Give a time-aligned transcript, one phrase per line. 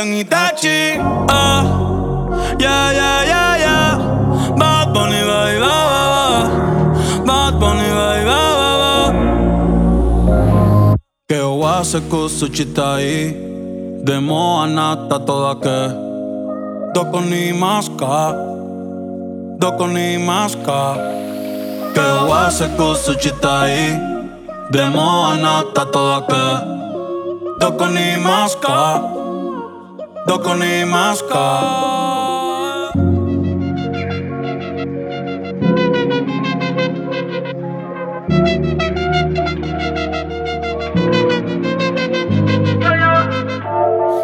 [0.00, 1.64] convierto en Itachi ah.
[2.58, 3.98] Yeah, yeah, yeah, yeah.
[4.56, 5.68] Bad Bunny, bye, bye,
[6.12, 7.24] bye.
[7.26, 9.12] Bad Bunny, bye, bye, bye.
[11.28, 13.36] Que oase kusuchitai
[14.04, 15.94] Demo anata toda que
[16.94, 18.34] Doko ni maska
[19.58, 20.96] Doko ni maska
[21.94, 23.98] Que oase kusuchitai
[24.72, 26.44] Demo anata toda que
[27.60, 29.19] Doko ni maska
[30.26, 31.44] Doko ni maska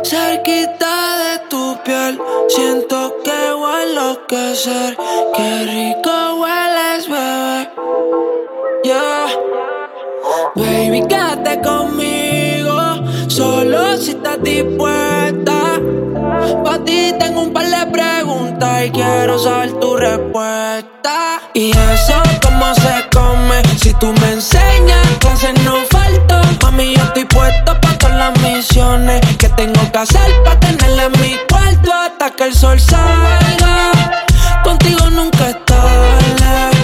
[0.03, 4.97] Cerquita de tu piel, siento que voy a enloquecer.
[5.37, 7.71] Qué rico hueles, bebé.
[8.85, 9.29] Yeah.
[10.55, 12.56] Baby, quédate conmigo,
[13.37, 15.79] solo si estás dispuesta.
[16.65, 21.41] Pa' ti tengo un par de preguntas y quiero saber tu respuesta.
[21.53, 23.63] Y eso, ¿cómo se come?
[23.77, 26.41] Si tú me enseñas, clases no falta.
[26.63, 31.21] Mami, yo estoy puesto pa' todas las misiones que tengo que hacer pa' tenerla en
[31.21, 33.93] mi cuarto hasta que el sol salga.
[34.65, 36.76] Contigo nunca es tarde,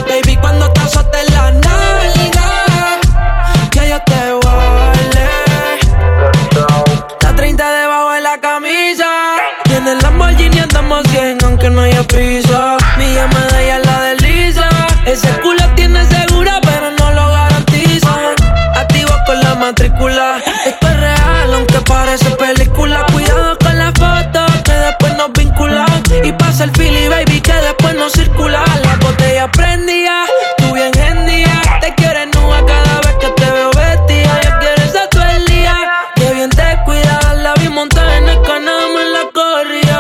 [26.61, 28.65] el Philly baby que después nos circula.
[28.83, 30.25] La botella prendía,
[30.59, 31.63] tú bien en día.
[31.81, 34.41] Te quieres nua cada vez que te veo vestida.
[34.43, 35.75] Yo quiero estar todo el día.
[36.15, 39.99] Que bien te cuidas, la vi montada en el canal, en la corrida.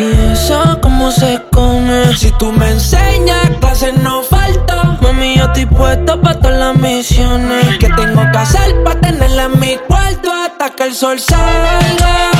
[0.00, 2.16] Y eso, ¿cómo se come?
[2.16, 4.98] Si tú me enseñas, clases no falta.
[5.00, 9.60] Mami, yo estoy puesto pa' todas las misiones que tengo que hacer pa' tenerla en
[9.60, 12.30] mi cuarto hasta que el sol salga.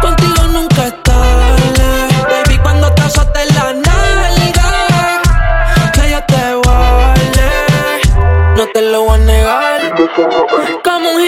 [0.00, 0.91] Contigo nunca
[8.72, 9.94] te lo voy a negar.
[10.82, 11.22] Como un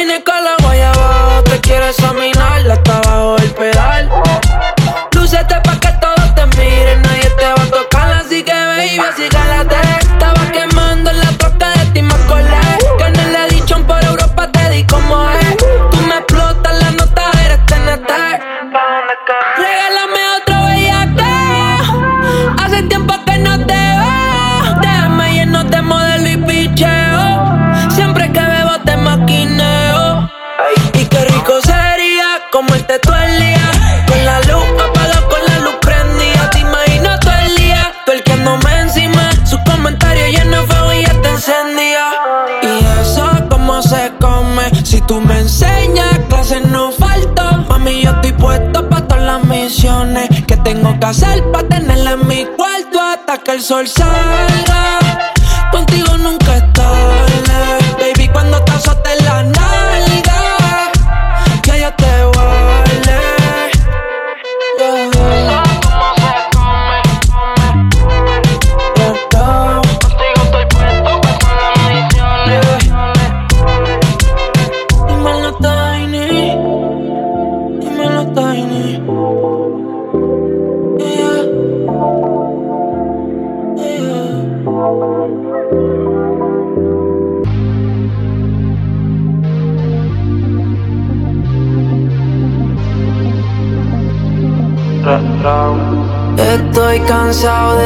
[53.54, 55.03] el sol salga.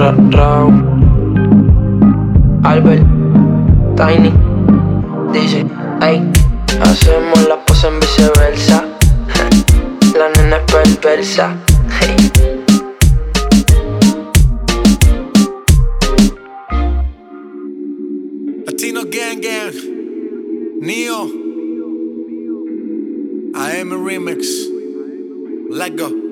[0.00, 0.66] Ra
[2.64, 3.04] Albert,
[3.98, 4.32] Tiny,
[5.30, 5.66] dice,
[6.00, 6.22] ay,
[6.80, 8.82] hacemos la pose en viceversa.
[10.18, 11.54] La nena es perversa.
[12.00, 12.16] Hey.
[18.64, 19.74] Latino Gang Gang,
[20.80, 21.28] Neo,
[23.54, 24.48] AM a Remix,
[25.68, 26.29] Let Go.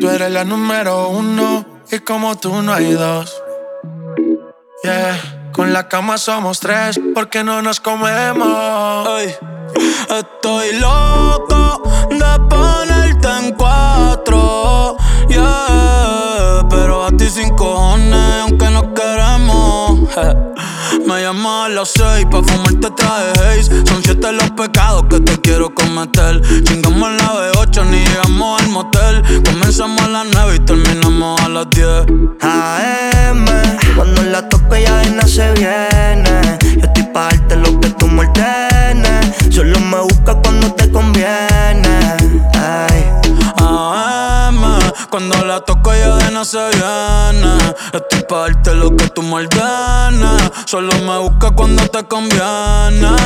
[0.00, 3.36] Tú eres la número uno y como tú no hay dos.
[4.82, 9.06] Yeah, con la cama somos tres porque no nos comemos.
[9.20, 14.96] estoy loco de ponerte en cuatro.
[15.28, 20.08] Yeah, pero a ti sin cojones, aunque no queremos.
[21.06, 23.86] Me llamo a las seis pa' fumarte traje haze.
[23.86, 26.40] Son siete los pecados que te quiero cometer.
[26.64, 29.22] Chingamos la B8 ni llegamos al motel.
[29.44, 31.86] Comenzamos a las nueve y terminamos a las 10
[32.40, 33.44] AM,
[33.96, 36.58] cuando la toco ya de se viene.
[36.76, 38.30] Yo estoy pa' darte lo que tú me
[39.50, 42.16] Solo me busca cuando te conviene.
[42.54, 43.04] Ay.
[43.70, 44.78] AM,
[45.10, 47.56] cuando la toco ya de no se viene
[47.92, 49.46] Estoy pa' darte lo que tú me
[50.66, 53.16] Solo me busca cuando te conviene.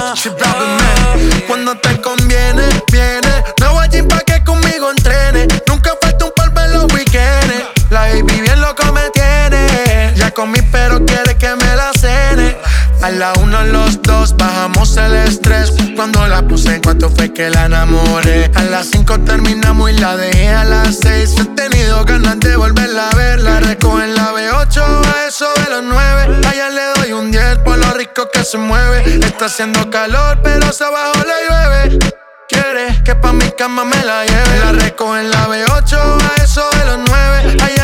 [1.47, 3.45] Cuando te conviene, viene.
[3.61, 5.47] No voy a pa' que conmigo entrene.
[5.67, 7.84] Nunca falta un polvo en los weekends.
[7.95, 10.13] La baby bien loco me tiene.
[10.17, 12.57] Ya comí, pero quiere que me la cene.
[13.01, 15.73] A la uno, los dos, bajamos el estrés.
[15.95, 18.51] Cuando la puse en cuanto fue que la enamoré.
[18.57, 21.37] A las cinco terminamos y la dejé a las seis.
[21.39, 23.41] He tenido ganas de volverla a ver.
[23.41, 26.41] La recojo en la B8 a eso de los nueve.
[26.49, 29.05] Allá le doy un 10 por lo rico que se mueve.
[29.25, 32.15] Está haciendo calor, pero se abajo le llueve.
[32.49, 34.59] Quiere que pa' mi cama me la lleve.
[34.65, 37.57] La recojo en la B8 a eso de los nueve.
[37.63, 37.84] Allá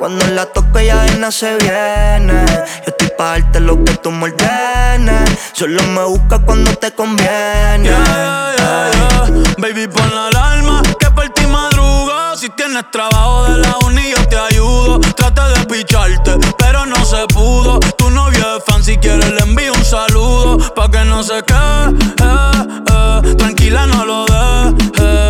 [0.00, 0.48] Cuando la
[0.82, 2.46] ya de nada se viene.
[2.48, 4.32] Yo estoy pa' darte lo que tú me.
[5.52, 7.90] Solo me busca cuando te conviene.
[9.58, 12.34] Baby, pon la alarma que por ti madruga.
[12.34, 15.00] Si tienes trabajo de la uni, yo te ayudo.
[15.00, 17.78] Trata de picharte, pero no se pudo.
[17.98, 20.56] Tu novio es fan, si quieres le envío un saludo.
[20.74, 21.90] Pa' que no se quede,
[22.22, 23.34] eh, eh.
[23.36, 25.29] tranquila, no lo dejes.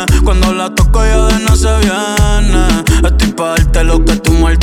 [0.23, 2.83] Cuando la toco ya de no se viene.
[3.03, 4.57] Estoy pa' darte lo que tú me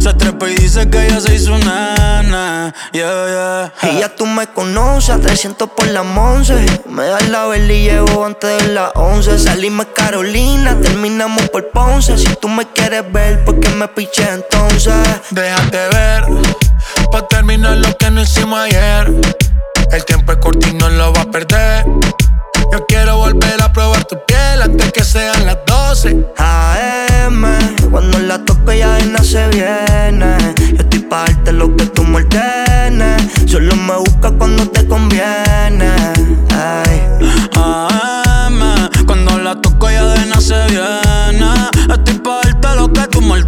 [0.00, 2.74] Se trepa y dice que ella se hizo nana.
[2.92, 3.92] Yeah, yeah.
[3.92, 6.82] Y ya tú me conoces, a 300 por la 11.
[6.88, 9.38] Me das la vela y llevo antes de las 11.
[9.38, 12.18] Salimos Carolina, terminamos por Ponce.
[12.18, 14.94] Si tú me quieres ver, ¿por qué me piché entonces?
[15.30, 16.24] Déjate ver,
[17.10, 19.12] pa' terminar lo que no hicimos ayer.
[19.90, 21.84] El tiempo es corto y no lo va a perder.
[22.72, 26.26] Yo quiero volver a probar tu piel antes que sean las 12.
[26.38, 27.44] AM,
[27.90, 30.38] cuando la toque ya de nada se viene.
[30.56, 32.26] Yo estoy pa' darte lo que tú me
[33.46, 35.92] Solo me busca cuando te conviene.
[36.48, 37.02] Ay.
[37.56, 41.52] AM, cuando la toco ya de nada se viene.
[41.92, 43.44] Estoy pa' darte lo que tú me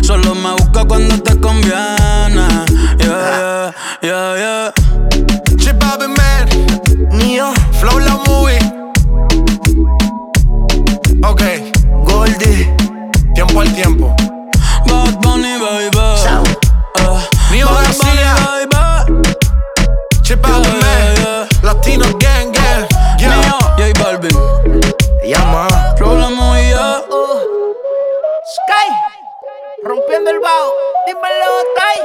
[0.00, 2.48] Solo me busca cuando te conviene.
[3.00, 5.56] Yeah, yeah, yeah, yeah.
[5.58, 5.84] Chip
[7.38, 8.58] Flow la movie.
[11.22, 11.42] Ok.
[12.04, 12.74] Goldie.
[13.32, 14.12] Tiempo al tiempo.
[14.86, 16.18] Bad Bunny, baby.
[16.18, 16.48] Sound.
[16.98, 17.20] Uh,
[17.52, 18.34] Neo García.
[20.22, 21.16] Chip yeah, Man.
[21.16, 21.48] Yeah.
[21.62, 22.88] Latino Gang Gang.
[23.20, 23.36] Yeah.
[23.36, 23.58] Neo.
[23.76, 24.36] J Balvin.
[25.24, 25.68] Llama.
[25.96, 27.02] Flow la movie, yeah.
[28.56, 28.88] Sky.
[29.84, 30.72] Rompiendo el bajo.
[31.06, 31.98] Dímelo, Tay.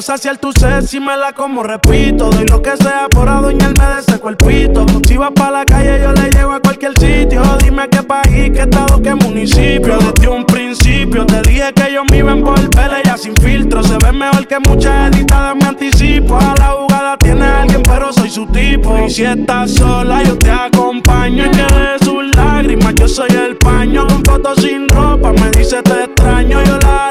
[0.00, 2.30] Quiero tu sed si me la como, repito.
[2.30, 4.86] Doy lo que sea por adueñarme de ese cuerpito.
[5.06, 7.42] Si vas pa' la calle, yo le llevo a cualquier sitio.
[7.62, 9.98] Dime qué país, qué estado, qué municipio.
[9.98, 12.58] Desde un principio te dije que ellos me iban por
[13.04, 13.82] ya sin filtro.
[13.82, 16.38] Se ve mejor que muchas editadas, me anticipo.
[16.38, 18.98] A la jugada tiene alguien, pero soy su tipo.
[19.06, 21.44] Y si estás sola, yo te acompaño.
[21.44, 24.06] Y que de sus lágrimas, yo soy el paño.
[24.06, 26.62] Con fotos sin ropa, me dice te extraño.
[26.64, 27.10] Yo la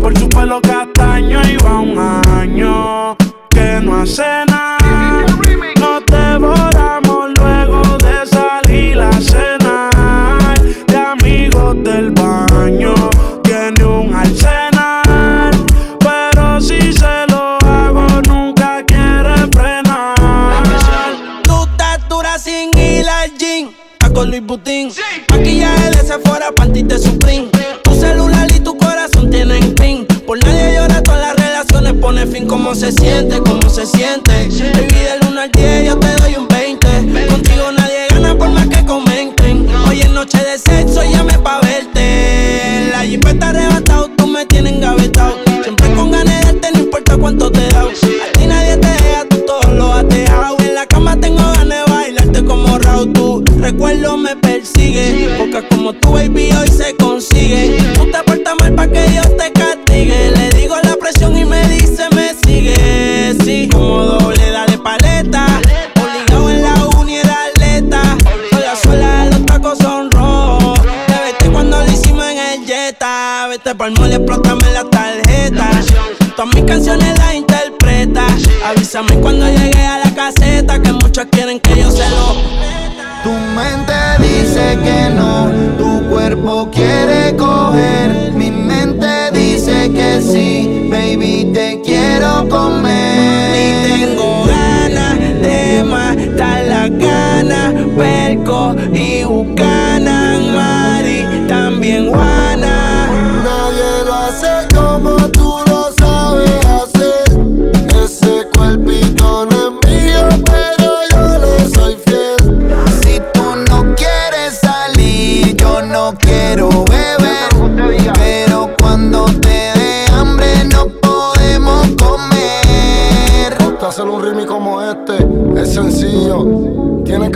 [0.00, 0.91] por su pelo castaño
[1.40, 3.16] y va un año
[3.48, 5.26] que no hace nada.
[5.80, 10.60] Nos devoramos luego de salir a cenar.
[10.86, 12.94] De amigos del baño
[13.42, 15.50] tiene un arsenal.
[16.00, 20.62] Pero si se lo hago, nunca quiere frenar.
[21.44, 23.70] Tu estatura sin al jean.
[24.14, 24.92] Con Luis Butín.
[25.30, 27.51] Maquillaje de Sephora, panty de Supreme.
[32.12, 32.46] Pone fin.
[32.46, 33.38] ¿Cómo se siente?
[33.38, 34.32] ¿Cómo se siente?
[34.32, 37.26] Baby, del 1 al 10 yo te doy un 20.
[37.28, 39.66] Contigo nadie gana por más que comenten.
[39.88, 42.90] Hoy es noche de sexo, llame pa' verte.
[42.90, 45.36] La jeep está arrebatado, tú me tienes engavetado.
[45.62, 47.80] Siempre con ganas de darte, no importa cuánto te da.
[47.82, 50.56] A ti nadie te deja, tú todo lo has dejado.
[50.60, 53.42] En la cama tengo ganas de bailarte como Raúl, tú.
[53.58, 57.78] Recuerdo me persigue, porque como tu baby hoy se consigue.
[57.94, 59.61] Tú te portas mal pa' que Dios te
[73.82, 75.68] pa'l mole, explótame la tarjeta.
[76.36, 78.24] Todas mis canciones las interpreta.
[78.64, 80.80] Avísame cuando llegue a la caseta.
[80.80, 82.62] Que muchos quieren que yo se lo
[83.24, 88.32] tu mente dice que no, tu cuerpo quiere coger.
[88.34, 93.54] Mi mente dice que sí, baby, te quiero comer.
[93.56, 99.81] Y tengo ganas de matar la gana, perco y bucana,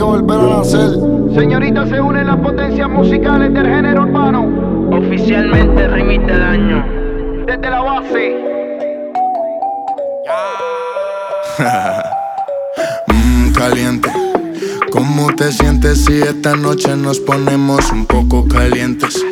[0.07, 0.89] volver a nacer.
[1.35, 4.89] Señorita, se unen las potencias musicales del género urbano.
[4.91, 6.85] Oficialmente remite daño.
[7.45, 8.43] Desde la base.
[13.07, 14.11] Mmm, caliente
[14.91, 19.23] ¿Cómo te sientes si esta noche nos ponemos un poco calientes?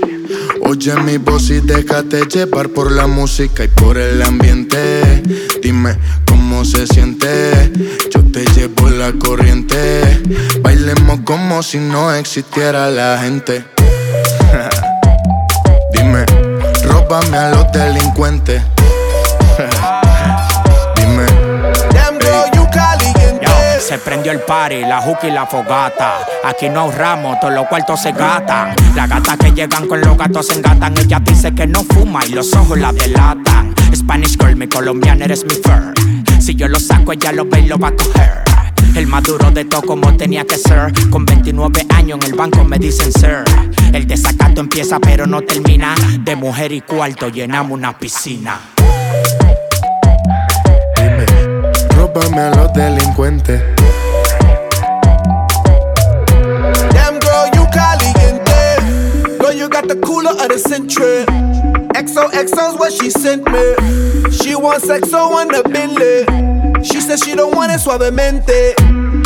[0.68, 5.22] Oye mi voz y déjate llevar por la música y por el ambiente.
[5.62, 5.96] Dime
[6.28, 7.72] cómo se siente.
[8.12, 10.22] Yo te llevo la corriente.
[10.62, 13.64] Bailemos como si no existiera la gente.
[15.94, 16.26] Dime,
[16.84, 18.64] róbame a los delincuentes.
[23.88, 26.18] Se prendió el party, la juca y la fogata.
[26.44, 28.76] Aquí no ahorramos, todos los cuartos se gatan.
[28.96, 30.98] Las gatas que llegan con los gatos se engatan.
[30.98, 33.76] Ella dice que no fuma y los ojos la delatan.
[33.96, 35.94] Spanish girl, mi colombiana eres mi fur.
[36.40, 38.32] Si yo lo saco, ella lo ve y lo va a coger.
[38.96, 40.92] El maduro de todo como tenía que ser.
[41.12, 43.44] Con 29 años en el banco me dicen ser.
[43.94, 45.94] El desacato empieza pero no termina.
[46.22, 48.60] De mujer y cuarto llenamos una piscina.
[51.96, 53.75] Róbame a los delincuentes.
[60.26, 61.26] You got the cooler of the century.
[61.94, 64.32] XOXO's what she sent me.
[64.32, 66.26] She wants XO on the Bentley.
[66.84, 68.76] She says she don't want it suavemente.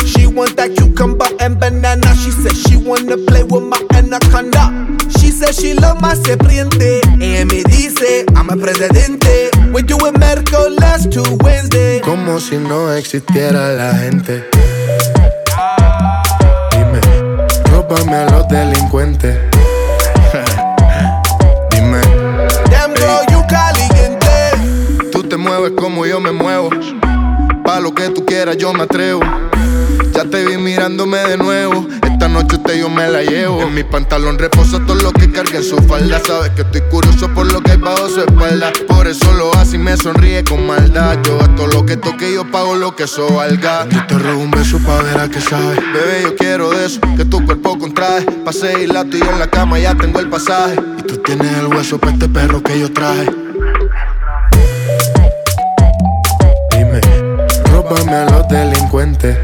[0.06, 2.14] She want that cucumber and banana.
[2.16, 4.70] She says she wanna play with my anaconda.
[5.18, 7.00] She says she love my serpiente.
[7.20, 9.50] Ella me dice, I'm a presidente.
[9.72, 12.00] We do it medical last to Wednesday.
[12.00, 14.44] Como si no existiera la gente.
[16.70, 17.00] Dime,
[17.72, 19.38] róbame a los delincuentes.
[23.00, 25.10] Damn girl, you caliente.
[25.10, 26.70] tú te mueves como yo me muevo.
[27.64, 29.20] Pa' lo que tú quieras, yo me atrevo.
[30.12, 31.86] Ya te vi mirándome de nuevo.
[32.02, 33.62] Esta noche usted yo me la llevo.
[33.62, 36.20] En mi pantalón reposa todo lo que carga en su falda.
[36.26, 38.72] Sabes que estoy curioso por lo que hay bajo su espalda.
[38.88, 41.18] Por eso lo hace y me sonríe con maldad.
[41.22, 43.88] Yo gasto lo que toque y yo pago lo que eso valga.
[43.88, 45.76] Yo te robo un beso pa' ver a qué sabe.
[45.76, 47.00] Bebé, yo quiero de eso.
[47.16, 48.22] Que tu cuerpo contrae.
[48.44, 50.76] Pasé y la y en la cama ya tengo el pasaje.
[51.10, 53.26] Tú tienes el hueso pa' este perro que yo traje.
[56.70, 57.00] Dime,
[57.72, 59.36] róbame a los delincuentes.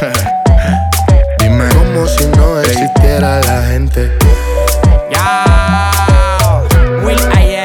[1.40, 4.16] Dime, como si no existiera la gente.
[5.10, 6.62] Ya,
[7.04, 7.58] Will I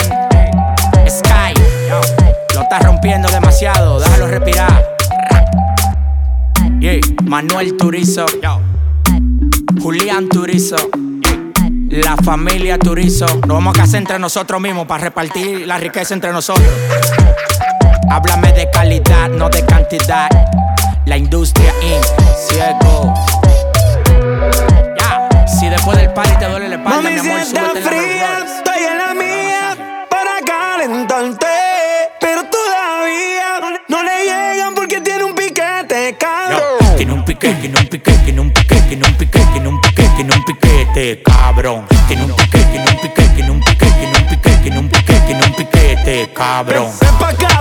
[1.07, 1.53] Sky.
[1.87, 2.01] Yo,
[2.55, 4.83] lo estás rompiendo demasiado, déjalo respirar.
[7.25, 8.25] Manuel Turizo.
[8.41, 8.59] Yo,
[9.79, 11.02] Julián Turizo.
[11.93, 13.27] La familia Turizo.
[13.27, 16.67] Nos vamos a casar entre nosotros mismos para repartir la riqueza entre nosotros.
[18.09, 20.27] Háblame de calidad, no de cantidad.
[21.05, 22.03] La industria Inc.
[22.35, 23.13] Ciego.
[24.97, 28.39] Ya, si después del party te duele la espalda, Mami, mi si amor, la fría,
[28.39, 31.45] estoy en la mía para calentarte.
[32.19, 36.59] Pero todavía no le llegan porque tiene un piquete, cabrón.
[36.81, 39.12] Yo, Tiene un piquete, tiene un piquete, tiene un piquete, tiene un
[41.03, 41.85] piquete, cabrón.
[42.07, 45.21] Tiene un piquete, tiene un piquete, tiene un piquete, tiene un piquete, tiene un piquete,
[45.25, 46.91] tiene un piquete, cabrón.
[47.01, 47.52] Ven pa' acá,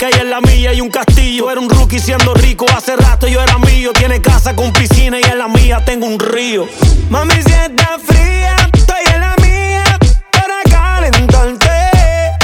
[0.00, 1.50] en la muñeca y en la mía y un castillo.
[1.50, 3.92] Eres un rookie siendo rico, hace rato yo era mío.
[3.92, 6.66] Tiene casa con piscina y en la mía tengo un río.
[7.10, 9.84] Mami, si está fría, estoy en la mía
[10.30, 11.68] para calentarte.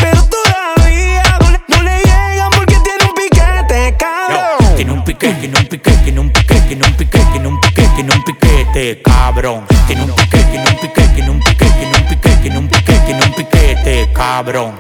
[0.01, 4.77] Pero todavía no le, no le llegan porque tiene un piquete, cabrón.
[4.77, 7.91] Tiene un piquete, tiene un piquete, tiene un piquete, tiene un piquete, tiene un piquete,
[7.95, 9.67] tiene un piquete, cabrón.
[9.87, 13.01] Tiene un piquete, tiene un piquete, tiene un piquete, tiene un piquete, tiene un piquete,
[13.07, 14.77] tiene un piquete, cabrón.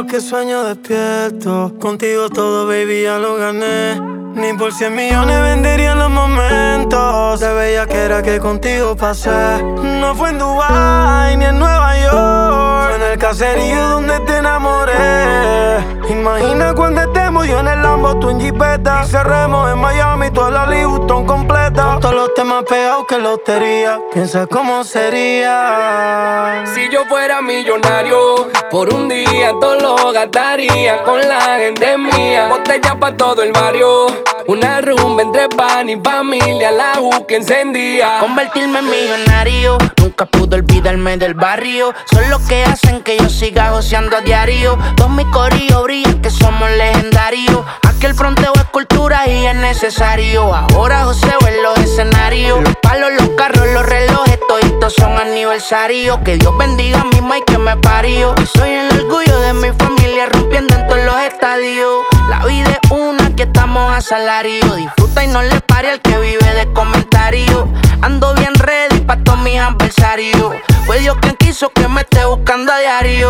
[0.00, 1.74] Porque sueño despierto.
[1.78, 4.00] Contigo todo, baby, ya lo gané.
[4.34, 7.38] Ni por cien millones vendería los momentos.
[7.38, 9.62] De bella que era que contigo pasé.
[9.62, 12.86] No fue en Dubai ni en Nueva York.
[12.86, 15.99] Fue en el caserío donde te enamoré.
[16.10, 19.04] Imagina cuando estemos yo en el Lambo, tú en Jeepeta.
[19.04, 21.84] Y cerremos en Miami, toda la Louis Vuitton completa.
[21.84, 24.00] Con todos los temas pegados que lotería.
[24.12, 26.64] Piensa cómo sería.
[26.74, 32.48] Si yo fuera millonario, por un día día todo lo gastaría con la gente mía.
[32.48, 34.06] Botella pa' todo el barrio.
[34.46, 38.18] Una rumba entre pan y familia, la U que encendía.
[38.20, 39.78] Convertirme en millonario,
[40.10, 41.94] nunca pude olvidarme del barrio.
[42.12, 44.76] Son los que hacen que yo siga goceando a diario.
[44.96, 47.60] Todos mis corillos brillan que somos legendarios.
[47.86, 50.52] Aquel fronteo es cultura y es necesario.
[50.52, 52.60] Ahora José en los escenarios.
[52.60, 56.18] Los palos, los carros, los relojes, toditos son aniversarios.
[56.24, 58.34] Que Dios bendiga a mi y que me parió.
[58.52, 62.04] Soy el orgullo de mi familia rompiendo en todos los estadios.
[62.28, 64.74] La vida es una que estamos a salario.
[64.74, 67.66] Disfruta y no le pare al que vive de comentarios.
[68.02, 70.54] Ando bien ready pa' todos mis adversarios.
[70.86, 73.28] Fue Dios quien quiso que me esté buscando a diario.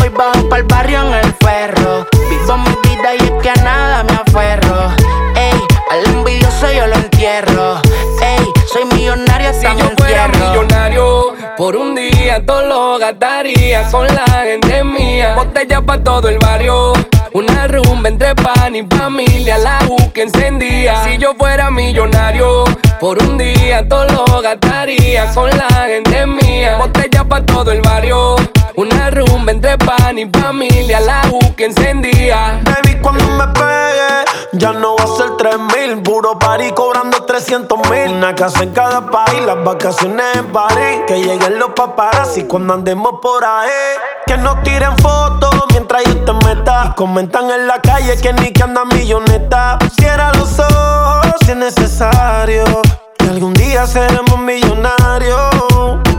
[0.00, 2.04] Hoy bajo pa'l barrio en el ferro.
[2.28, 4.90] Vivo mi vida y es que a nada me aferro.
[5.36, 7.80] Ey, al envidioso yo lo entierro.
[8.20, 14.08] Ey, soy millonario hasta si yo fuera millonario, por un día todo lo gastaría con
[14.08, 15.36] la gente mía.
[15.36, 16.92] Botella pa' todo el barrio.
[17.34, 21.02] Una rumba entre pan y familia, la U que encendía.
[21.04, 22.64] Si yo fuera millonario,
[23.00, 26.76] por un día todo lo gastaría con la gente mía.
[26.76, 28.36] Botella pa' todo el barrio.
[28.74, 32.58] Una rumba entre pan y familia, la U que encendía.
[32.64, 36.02] Baby, cuando me pegue, ya no va a ser 3 mil.
[36.02, 38.16] Puro party cobrando 300 mil.
[38.16, 41.00] Una casa en cada país, las vacaciones en París.
[41.06, 43.68] Que lleguen los paparazzi cuando andemos por ahí.
[44.26, 46.86] Que nos tiren fotos mientras yo te meta.
[46.86, 49.78] Y comentan en la calle que ni que anda milloneta.
[49.98, 52.64] Cierra los ojos si es necesario.
[53.18, 56.11] Que algún día seremos millonarios.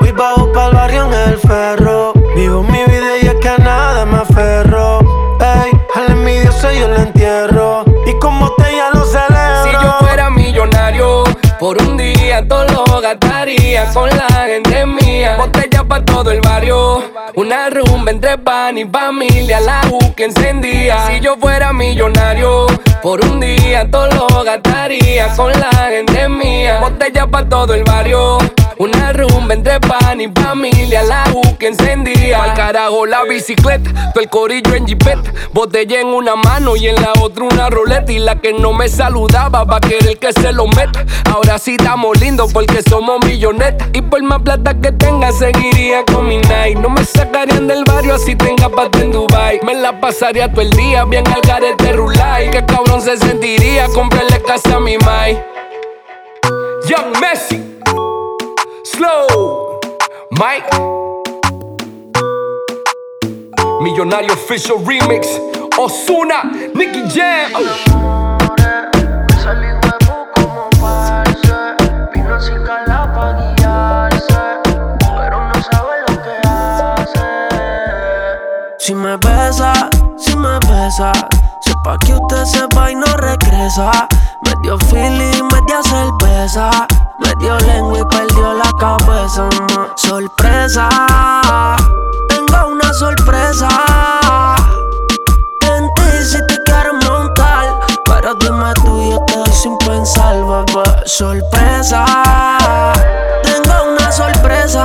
[0.00, 2.12] Voy bajo pa'l barrio en el ferro.
[2.34, 5.00] Vivo mi vida y es que a nada me aferro.
[5.40, 7.84] Ey, al envidioso yo lo entierro.
[8.06, 9.64] Y como te ya lo celebro.
[9.64, 11.24] Si yo fuera millonario,
[11.58, 15.36] por un día todo lo gastaría con la gente mía.
[15.36, 17.02] Botella pa' todo el barrio.
[17.34, 21.06] Una rumba entre pan y familia, la U que encendía.
[21.06, 22.66] Si yo fuera millonario,
[23.02, 26.80] por un día todo lo gastaría con la gente mía.
[26.80, 28.38] Botella pa' todo el barrio.
[28.80, 32.42] Una rumba entre pan y familia, la U que encendía.
[32.42, 35.34] Al carajo la bicicleta, todo el corillo en jipeta.
[35.52, 38.10] Botella en una mano y en la otra una roleta.
[38.10, 41.04] Y la que no me saludaba va a querer que se lo meta.
[41.30, 43.86] Ahora sí estamos lindos porque somos millonetas.
[43.92, 46.78] Y por más plata que tenga, seguiría con mi night.
[46.78, 49.60] No me sacarían del barrio así tenga pata en Dubai.
[49.62, 52.50] Me la pasaría todo el día bien al garete rulay.
[52.50, 55.38] Que cabrón se sentiría comprarle casa a mi mai.
[56.88, 57.79] Young Messi.
[58.84, 59.80] Slow,
[60.32, 60.68] Mike.
[63.82, 65.26] Millonario Official Remix.
[65.78, 67.52] Osuna, Nicky Jam.
[76.42, 77.50] Hace.
[78.78, 81.12] Si me besa, si me besa.
[81.90, 83.90] Sepa que usted se va y no regresa.
[84.44, 86.70] Me dio feeling, me dio cerveza.
[87.18, 89.48] Me dio lengua y perdió la cabeza.
[89.96, 90.88] Sorpresa,
[92.28, 93.68] tengo una sorpresa.
[95.62, 97.80] En ti si te quiero montar.
[98.04, 101.06] Pero dime tú y yo te doy sin pensar, bebé.
[101.06, 102.04] Sorpresa,
[103.42, 104.84] tengo una sorpresa.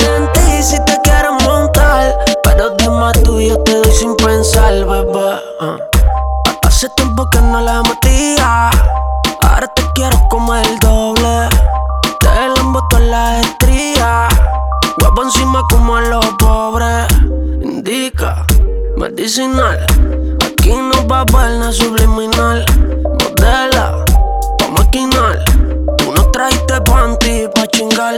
[0.00, 2.16] En ti si te quiero montar.
[2.44, 5.40] Pero dime tú y yo te sin pensar, bebé.
[5.60, 5.76] Ah.
[6.62, 8.70] Hace tiempo que no la metía.
[9.42, 11.48] Ahora te quiero como el doble.
[12.20, 14.28] Te emboto en la estría.
[15.00, 17.06] Huevo encima como a los pobres.
[17.62, 18.46] Indica,
[18.96, 19.78] medicinal.
[20.46, 22.64] Aquí no va a nada subliminal.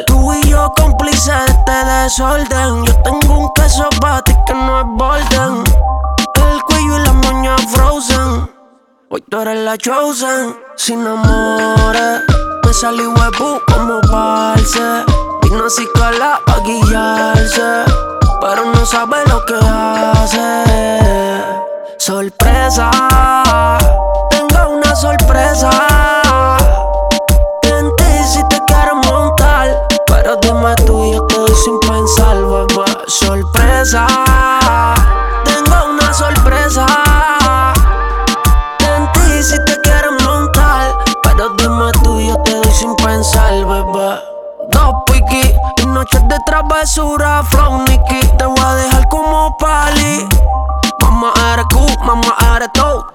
[0.06, 2.84] Tú y yo cómplices de desorden.
[2.84, 5.64] Yo tengo un queso pa' ti que no es borden.
[6.34, 8.50] El cuello y la moña frozen.
[9.08, 10.54] Hoy tú eres la chosen.
[10.76, 12.20] Sin amores,
[12.62, 15.04] me salí huevo como parce.
[15.42, 17.84] Vino así cala pa' guiarse.
[18.42, 20.64] Pero no sabe lo que hace.
[21.96, 22.90] Sorpresa,
[24.28, 25.70] tengo una sorpresa.
[35.44, 36.84] Tengo una sorpresa.
[38.80, 40.98] En ti si te quiero montar.
[41.22, 44.18] Pero dime tú yo te doy sin pensar, bebé.
[44.70, 48.26] Dos piqui y noches de travesura, flow Nicky.
[48.36, 50.28] Te voy a dejar como pali.
[51.00, 53.06] Mamá eres Q, mamá eres todo.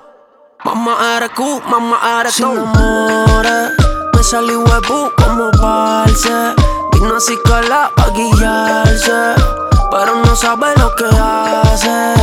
[0.63, 2.55] Mamá eres Q, mamá eres todo.
[2.55, 6.55] Sin me salí huevo como parce.
[6.93, 12.13] Vino así cala pa' guiarse pero no sabe lo que hace.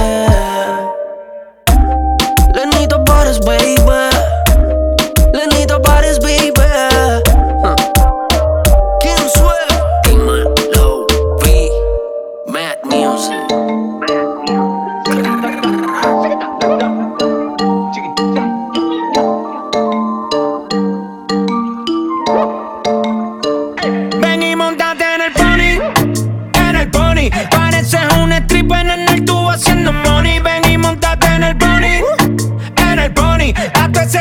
[2.55, 4.16] Lenito Pares, baby.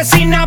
[0.06, 0.45] see now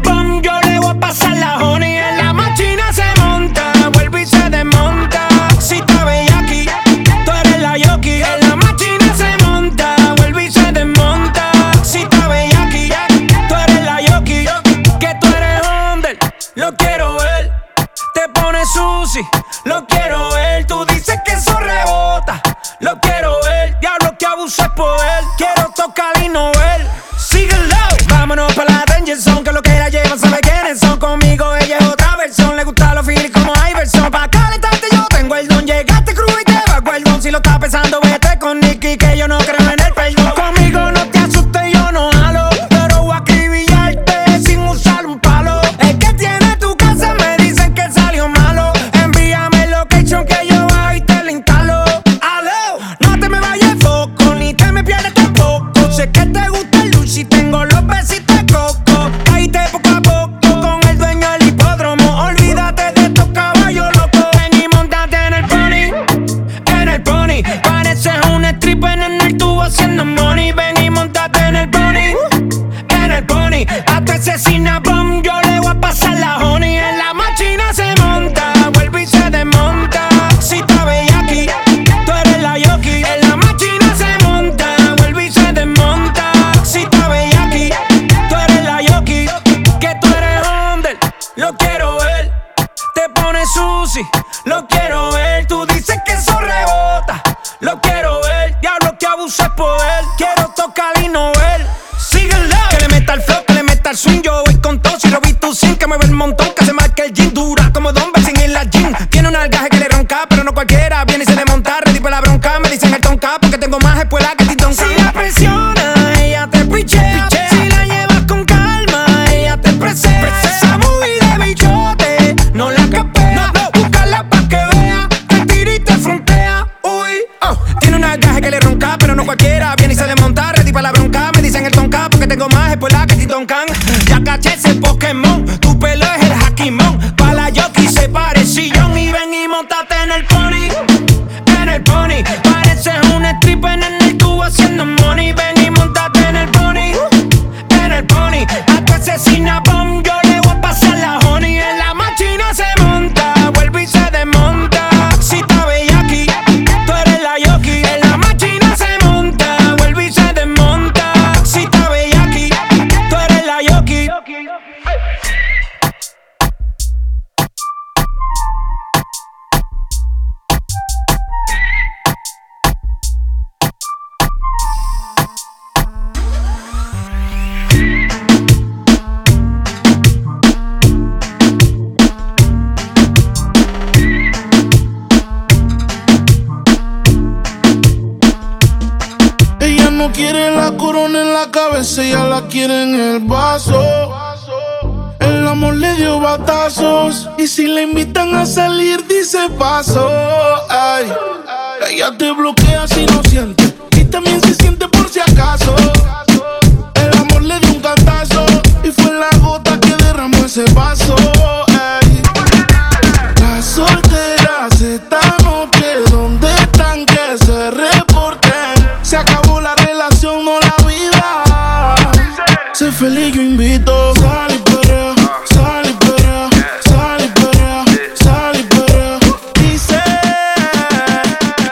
[222.79, 224.15] Sé feliz, yo invito.
[224.15, 225.13] Sal y perrea,
[225.47, 226.49] sal y perrea,
[226.85, 229.19] sal y perrea, sal y perrea.
[229.55, 230.01] Dice,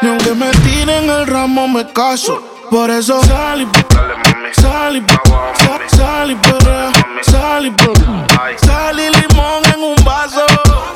[0.02, 2.42] ni aunque me tiren el ramo me caso.
[2.72, 4.16] Por eso sal y perrea,
[4.60, 6.92] sal y perrea, sal y perrea,
[7.22, 8.26] sal y perrea.
[8.56, 10.44] Sal y limón en un vaso.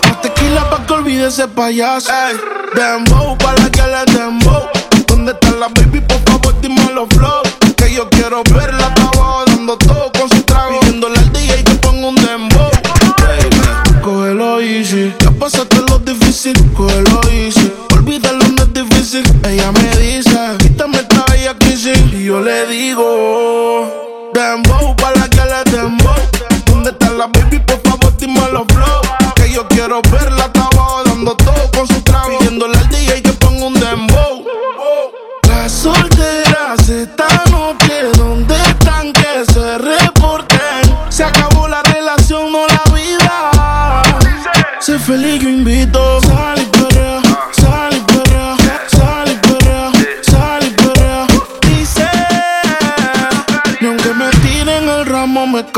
[0.09, 2.11] Más tequila pa' que olvide ese payaso.
[2.11, 2.37] Ey,
[2.75, 4.71] dembow pa' la que le dembow.
[5.07, 6.01] ¿Dónde está la baby?
[6.01, 7.43] Por favor, dime los flow.
[7.77, 8.80] Que yo quiero verla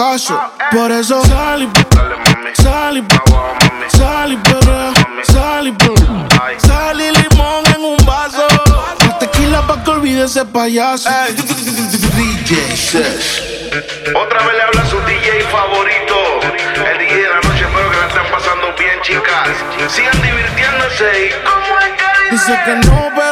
[0.03, 0.41] caso.
[0.73, 1.69] Por eso sal y
[2.61, 4.93] sal y sal y perrea,
[5.23, 6.29] sal y perrea.
[6.59, 8.47] Sal y limón en un vaso.
[9.07, 11.09] La tequila pa' que olvide ese payaso.
[12.17, 13.71] DJ Sesh.
[14.15, 16.17] Otra vez le habla su DJ favorito.
[16.91, 19.49] El DJ de la noche, espero que la estén pasando bien, chicas.
[19.89, 23.32] Sigan divirtiéndose y como que Dice que no, pero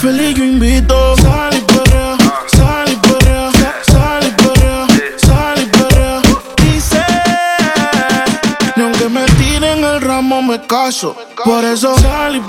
[0.00, 1.16] feliz, yo invito.
[1.16, 3.50] Sal y perrea, sal y perrea,
[3.82, 4.86] sal y perrea,
[5.18, 6.22] sal y perrea.
[6.56, 7.04] Dice,
[8.76, 11.14] ni aunque me tiren el ramo me caso.
[11.44, 12.42] Por eso sal y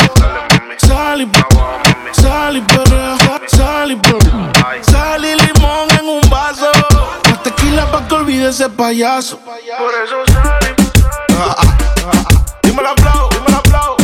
[0.86, 1.30] sal y
[2.22, 4.52] sal y perrea, sal y perrea.
[4.82, 6.72] Sal y limón en un vaso.
[7.26, 9.39] La tequila pa' que olvide ese payaso.
[9.39, 10.82] Por eso sal y
[12.68, 13.95] Dime la flow, dime la flow.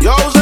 [0.00, 0.37] Yo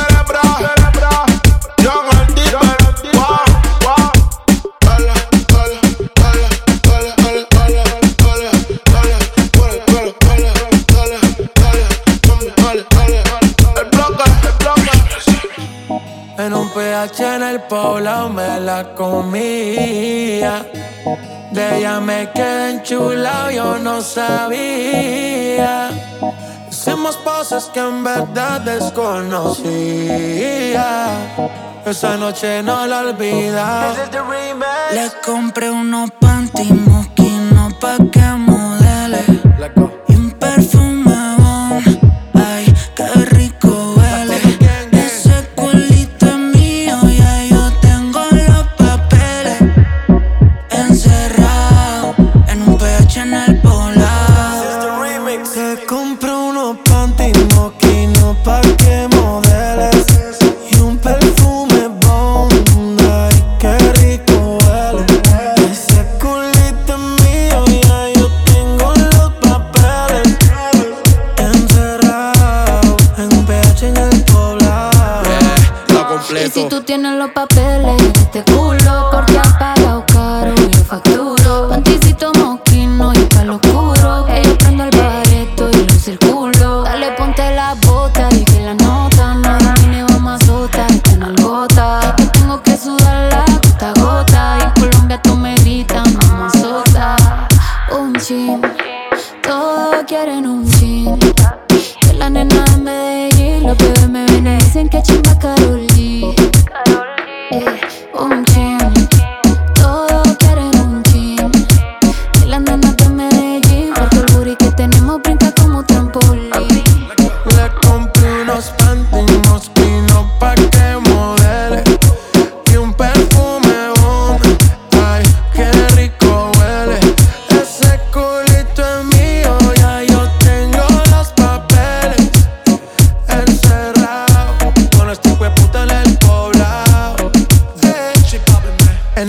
[16.76, 20.66] PH en el poblado me la comía.
[21.50, 25.88] De ella me quedé enchulado, yo no sabía.
[26.70, 29.56] Hicimos cosas que en verdad desconocía.
[31.86, 33.94] Esa noche no la olvida.
[34.92, 39.24] Le compré unos panty mosquinos pa' que modele.
[40.08, 40.95] Y un perfume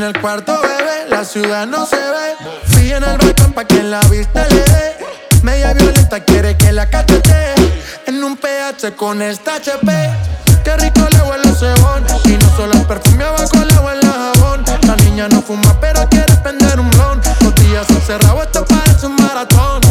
[0.07, 2.35] el cuarto, bebé, la ciudad no se ve.
[2.67, 4.95] Fui en el balcón pa' que la vista le dé.
[5.43, 7.55] Media violenta quiere que la cachete.
[8.05, 9.91] En un PH con esta HP
[10.63, 14.13] Qué rico le huele el cebón Y no solo el perfume abajo le huele el
[14.13, 14.63] jabón.
[14.87, 17.21] La niña no fuma pero quiere prender un blon.
[17.41, 19.81] Los días encerrados esto parece un maratón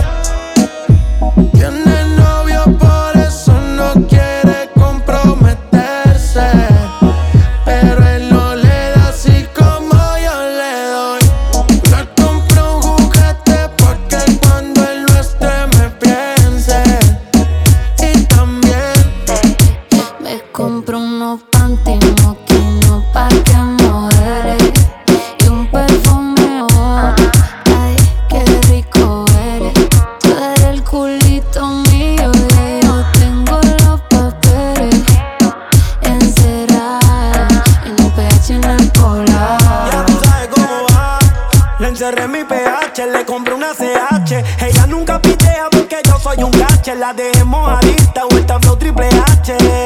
[43.05, 44.43] Le compré una CH.
[44.59, 46.95] Ella nunca pitea porque yo soy un cache.
[46.95, 49.86] La dejé mojadita, vuelta flow triple H.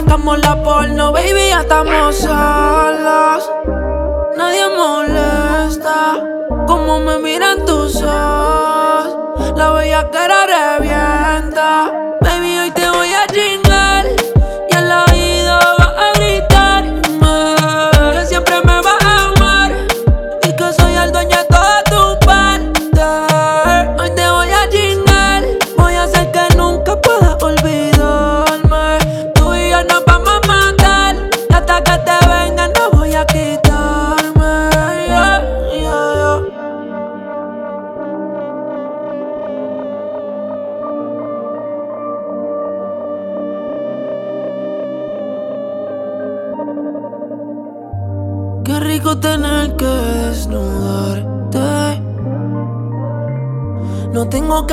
[0.00, 3.50] sacamos la porno, baby, ya estamos solos.
[4.36, 6.16] Nadie molesta
[6.66, 9.52] como me miran tus ojos.
[9.56, 10.29] La bella cara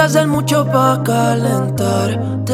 [0.07, 2.53] hacer mucho para calentarte.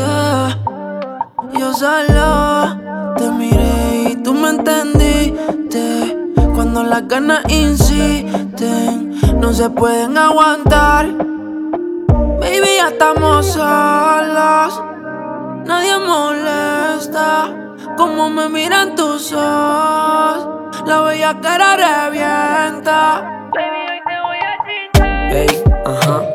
[1.60, 6.18] Yo solo te miré y tú me entendiste.
[6.56, 11.06] Cuando las ganas insisten, no se pueden aguantar.
[12.40, 14.82] Baby, ya estamos solos.
[15.68, 17.54] Nadie molesta
[17.96, 20.50] como me miran tus ojos.
[20.88, 23.30] La bella cara revienta.
[25.30, 26.33] Ey, ajá.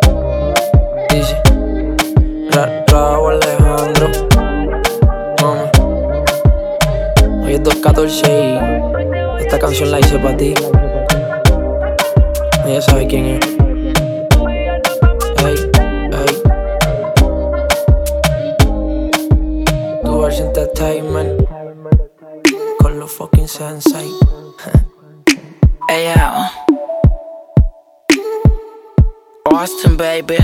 [2.98, 4.08] Raúl Alejandro.
[5.40, 5.70] Mami.
[7.44, 8.58] Hoy es 214
[9.38, 10.54] y Esta canción la hice para ti.
[12.66, 13.46] Ella sabe quién es.
[15.36, 15.54] Hey,
[16.12, 16.42] hey.
[20.04, 21.46] Tu Entertainment.
[22.80, 24.10] Con los fucking sensei.
[25.88, 26.50] Ella.
[29.44, 30.36] Austin, baby.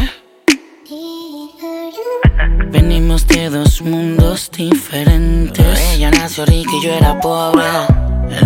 [2.70, 5.94] Venimos de dos mundos diferentes.
[5.94, 7.64] Ella nació rica y yo era pobre.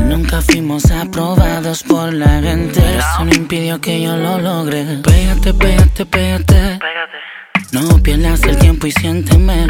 [0.04, 2.80] Nunca fuimos aprobados por la gente.
[2.80, 4.84] Eso no impidió que yo lo logre.
[5.02, 6.78] Pégate, pégate, pégate.
[7.72, 9.66] No pierdas el tiempo y siénteme.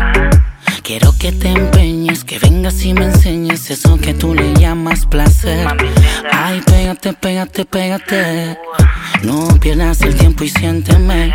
[0.89, 5.69] Quiero que te empeñes, que vengas y me enseñes eso que tú le llamas placer.
[6.33, 8.59] Ay, pégate, pégate, pégate.
[9.23, 11.35] No pierdas el tiempo y siénteme.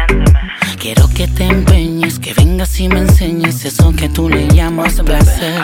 [0.80, 5.64] Quiero que te empeñes, que vengas y me enseñes eso que tú le llamas placer.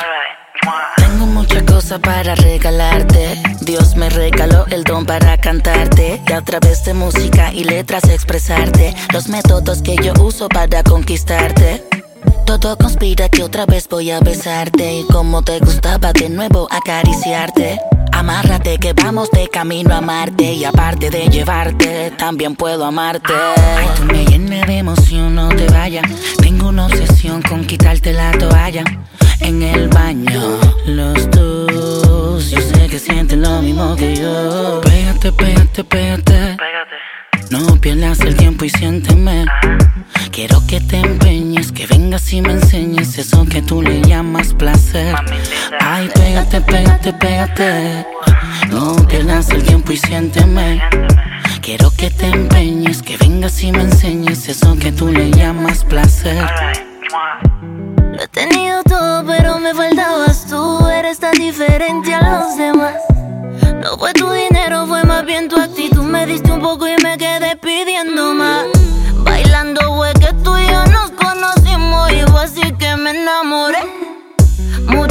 [0.97, 3.41] Tengo muchas cosas para regalarte.
[3.61, 8.93] Dios me regaló el don para cantarte y a través de música y letras expresarte
[9.11, 11.83] los métodos que yo uso para conquistarte.
[12.49, 17.77] Todo conspira que otra vez voy a besarte y como te gustaba de nuevo acariciarte.
[18.11, 23.33] Amárrate que vamos de camino a Marte y aparte de llevarte, también puedo amarte.
[23.35, 26.03] Ay, tú me llenas de emoción, no te vayas.
[26.41, 28.83] Tengo una obsesión con quitarte la toalla
[29.41, 30.59] en el baño.
[30.87, 34.81] Los dos, yo sé que sienten lo mismo que yo.
[34.81, 36.57] Pégate, pégate, pégate.
[37.51, 39.45] No pierdas el tiempo y siénteme.
[40.39, 45.13] Quiero que te empeñes, que vengas y me enseñes eso que tú le llamas placer.
[45.81, 48.07] Ay, pégate, pégate, pégate.
[48.69, 50.81] No pierdas el tiempo y siénteme.
[51.61, 56.47] Quiero que te empeñes, que vengas y me enseñes eso que tú le llamas placer.
[57.97, 60.87] Lo he tenido todo, pero me faltabas tú.
[60.87, 62.95] Eres tan diferente a los demás.
[63.83, 66.03] No fue tu dinero, fue más bien tu actitud.
[66.03, 68.78] Me diste un poco y me quedé pidiendo más.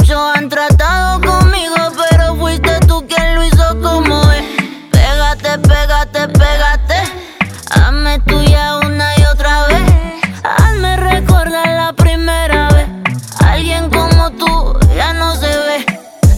[0.09, 1.75] Muchos han tratado conmigo,
[2.09, 4.43] pero fuiste tú quien lo hizo como es.
[4.91, 6.95] Pégate, pégate, pégate.
[7.69, 9.81] Hazme tuya una y otra vez.
[10.43, 12.87] Hazme recordar la primera vez.
[13.45, 15.85] Alguien como tú ya no se ve.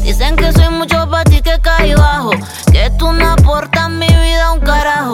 [0.03, 2.31] Dicen que soy mucho para ti que caí bajo.
[2.73, 5.13] Que tú no aportas mi vida un carajo.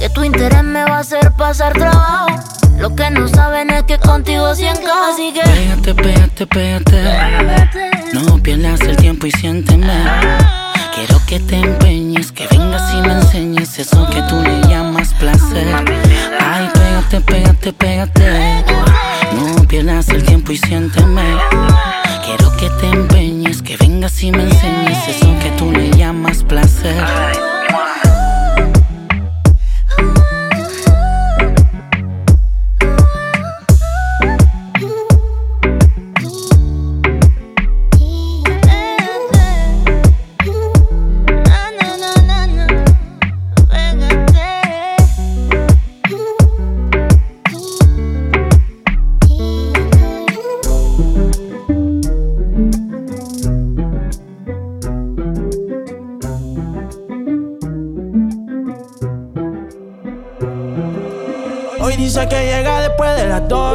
[0.00, 2.51] Que tu interés me va a hacer pasar trabajo.
[2.82, 7.70] Lo que no saben es que contigo sí encajo, así que Pégate, pégate, pégate.
[8.12, 9.94] No pierdas el tiempo y siénteme.
[10.92, 15.64] Quiero que te empeñes, que vengas y me enseñes eso que tú le llamas placer.
[16.40, 18.64] Ay, pégate, pégate, pégate.
[19.36, 21.36] No pierdas el tiempo y siénteme.
[22.24, 27.00] Quiero que te empeñes, que vengas y me enseñes eso que tú le llamas placer.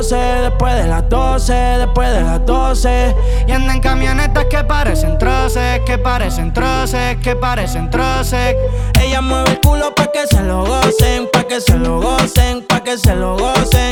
[0.10, 3.16] 12, después de las 12, después de las 12.
[3.46, 8.56] Y anda en camionetas que parecen troces, que parecen troces, que parecen troces.
[9.02, 12.82] Ella mueve el culo pa' que se lo gocen, pa' que se lo gocen, pa'
[12.84, 13.87] que se lo gocen.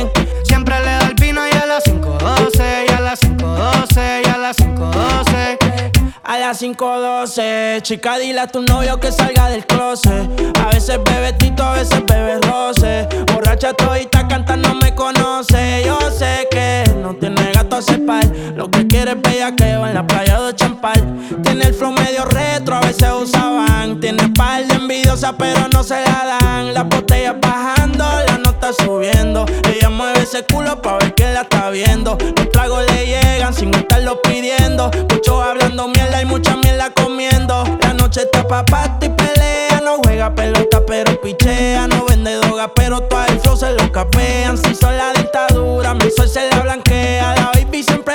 [6.56, 10.26] Las 5.12, chica, dile a tu novio que salga del closet.
[10.58, 13.06] A veces bebe tito, a veces bebe roce.
[13.32, 15.82] Borracha todita canta, no me conoce.
[15.84, 18.24] Yo sé que no tiene gato a cepar.
[18.54, 21.02] Lo que quiere es bellaqueo en la playa de Champal.
[21.42, 24.00] Tiene el flow medio retro, a veces usaban.
[24.00, 26.72] Tiene par de envidiosas, pero no se la dan.
[26.72, 28.35] Las botellas bajando, la
[28.66, 29.46] nota subiendo.
[29.72, 32.16] Ella mueve ese culo pa' ver que la está viendo.
[32.36, 34.90] Los tragos le llegan sin estarlo pidiendo.
[35.10, 37.64] Muchos hablando mierda y mucha mierda comiendo.
[37.82, 39.80] La noche está pa' pato y pelea.
[39.84, 41.86] No juega pelota, pero pichea.
[41.86, 44.56] No vende droga, pero todo el flow se lo capean.
[44.58, 47.34] Si son la dictadura, mi sol se la blanquea.
[47.36, 48.05] La baby siempre.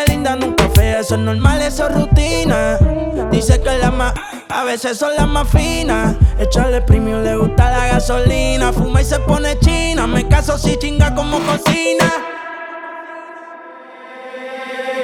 [1.12, 2.78] Eso es normal, eso es rutina.
[3.32, 4.14] Dice que la más,
[4.48, 6.16] a veces son las más finas.
[6.40, 8.72] Echarle premium, le gusta la gasolina.
[8.72, 10.08] Fuma y se pone china.
[10.08, 12.10] Me caso si chinga como cocina.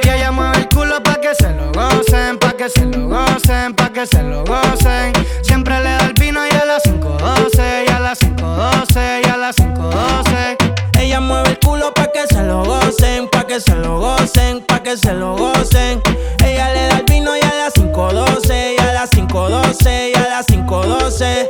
[0.02, 3.76] Que ella mueve el culo pa' que se lo gocen, pa' que se lo gocen,
[3.76, 5.12] pa' que se lo gocen.
[5.42, 9.36] Siempre le da el vino y a las 5.12, y a las 5.12, y a
[9.36, 10.78] las 5.12.
[11.02, 14.77] Ella mueve el culo pa' que se lo gocen, pa' que se lo gocen, pa'
[14.88, 16.02] que se lo gocen.
[16.46, 20.30] Ella le da el vino y a las 512, y a las 512, y a
[20.30, 21.50] las 512.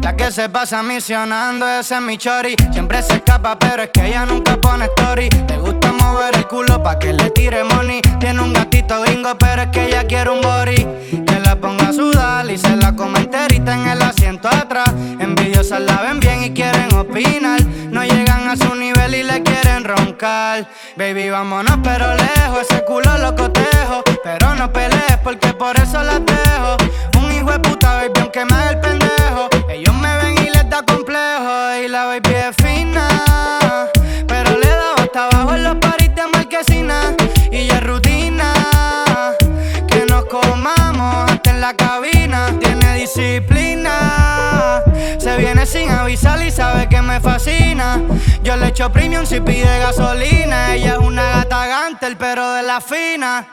[0.00, 2.56] La que se pasa misionando, ese es mi chori.
[2.72, 5.28] Siempre se escapa, pero es que ella nunca pone story.
[5.48, 8.00] Le gusta mover el culo pa' que le tire money.
[8.20, 10.86] Tiene un gatito gringo, pero es que ella quiere un body.
[11.26, 14.94] Que la ponga a sudar y se la come enterita en el asiento atrás.
[15.20, 17.60] Envidiosas la ven bien y quieren opinar.
[17.90, 19.47] No llegan a su nivel y le quieren.
[20.96, 24.02] Baby, vámonos pero lejos, ese culo lo cotejo.
[24.22, 26.76] Pero no pelees porque por eso la dejo.
[27.18, 29.48] Un hijo de puta, baby, aunque me haga el pendejo.
[29.70, 31.74] Ellos me ven y les da complejo.
[31.82, 33.08] Y la baby es fina.
[34.26, 37.14] Pero le da hasta abajo en los paris de marquesina.
[37.50, 38.52] Y ya es rutina.
[39.86, 42.52] Que nos comamos hasta en la cabina.
[42.60, 44.82] Tiene disciplina.
[45.18, 48.02] Se viene sin avisar y sabe que me fascina.
[48.42, 50.74] Yo le echo premium si pide gasolina.
[50.74, 53.46] Ella es una gata gantel, pero de la fina.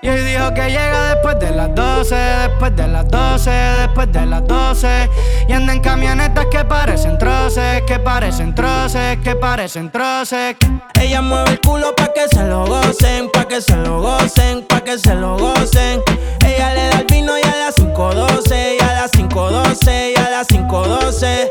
[0.00, 4.26] Y hoy dijo que llega después de las 12, después de las 12, después de
[4.26, 5.10] las 12.
[5.48, 10.56] Y anda en camionetas que parecen troces, que parecen troces, que parecen troces.
[11.00, 14.80] Ella mueve el culo pa' que se lo gocen, pa' que se lo gocen, pa'
[14.80, 16.02] que se lo gocen.
[16.44, 20.28] Ella le da el vino y a las 5.12, y a las 5.12, y a
[20.28, 21.48] las 5.12.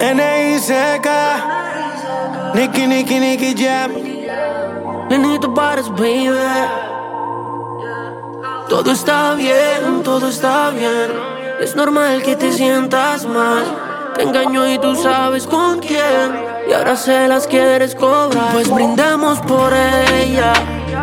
[0.00, 1.08] N.I.C.K.
[2.54, 3.90] Nicky, Nicky, Nicky Jam.
[5.10, 6.30] Nenito pares, baby.
[8.68, 11.10] Todo está bien, todo está bien.
[11.60, 13.91] Es normal que te sientas mal.
[14.14, 16.52] Te engañó y tú sabes con quién.
[16.68, 18.52] Y ahora se las quieres cobrar.
[18.52, 20.52] Pues brindemos por ella.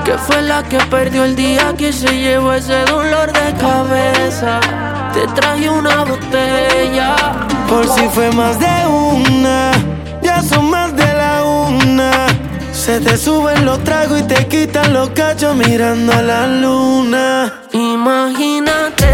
[0.06, 4.60] Que fue la que perdió el día que se llevó ese dolor de cabeza.
[5.14, 7.16] Te traje una botella.
[7.68, 9.72] Por si fue más de una,
[10.24, 12.28] ya son más de la una.
[12.72, 17.62] Se te suben los tragos y te quitan los cachos mirando a la luna.
[17.74, 19.06] Imagínate,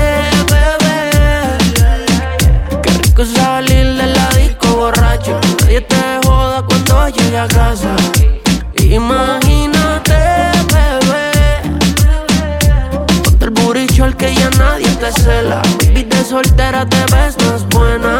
[0.49, 1.09] bebé.
[2.81, 3.74] Qué rico salir
[5.76, 7.93] Nadie te joda cuando llegue a casa.
[8.78, 10.13] Imagínate,
[10.71, 11.61] bebé.
[13.26, 15.61] Ponte el buricho al que ya nadie te cela.
[15.80, 18.17] Baby de soltera te ves más buena.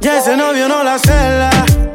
[0.00, 1.50] Ya ese novio no la cela,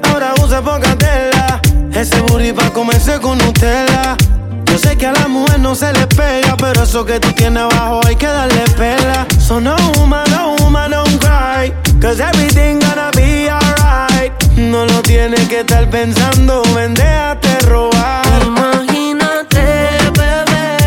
[0.09, 1.61] ahora usa poca tela.
[1.93, 4.17] Ese booty pa' comerse con Nutella.
[4.65, 7.61] Yo sé que a la mujer no se le pega, pero eso que tú tienes
[7.61, 9.27] abajo hay que darle pela.
[9.39, 14.46] So no woman, no woman, don't cry, cause everything gonna be alright.
[14.57, 18.25] No lo tienes que estar pensando, ven, déjate robar.
[18.43, 19.63] Imagínate,
[20.17, 20.77] bebé.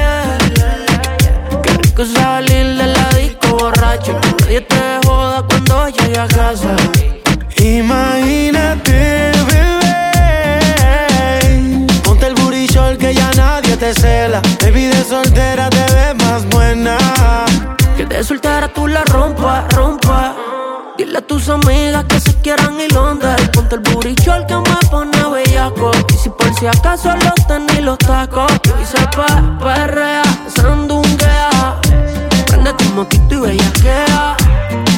[1.63, 4.19] Qué rico salir de la disco borracho.
[4.21, 6.75] Que nadie te joda cuando llegue a casa.
[7.59, 10.01] Imagínate, bebé.
[12.03, 12.35] Ponte el
[12.67, 14.43] short que ya nadie te cela.
[14.61, 16.99] Baby de soltera te ves más buena.
[17.97, 20.35] Que de soltera tú la rompa, rompa.
[21.01, 22.79] Dile a tus amigas que se quieran.
[22.79, 25.93] Y ponte el booty short que me pone bellaco.
[26.13, 28.53] Y si por si acaso los tenis los tacos.
[28.83, 30.23] Y se pa, perrea,
[30.55, 31.81] sandunguea.
[32.49, 34.37] Prende tu motito y bellaquea.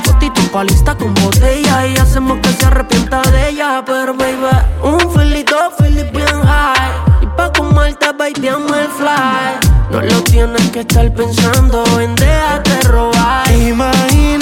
[0.03, 1.87] Fotito pa' lista con botella.
[1.87, 3.85] Y hacemos que se arrepienta de ella.
[3.87, 7.23] Pero baby, un filito, Philip bien high.
[7.23, 9.71] Y pa' comerte, baby, el fly.
[9.93, 13.53] No lo tienes que estar pensando en déjate robar.
[13.53, 14.42] Imagínate,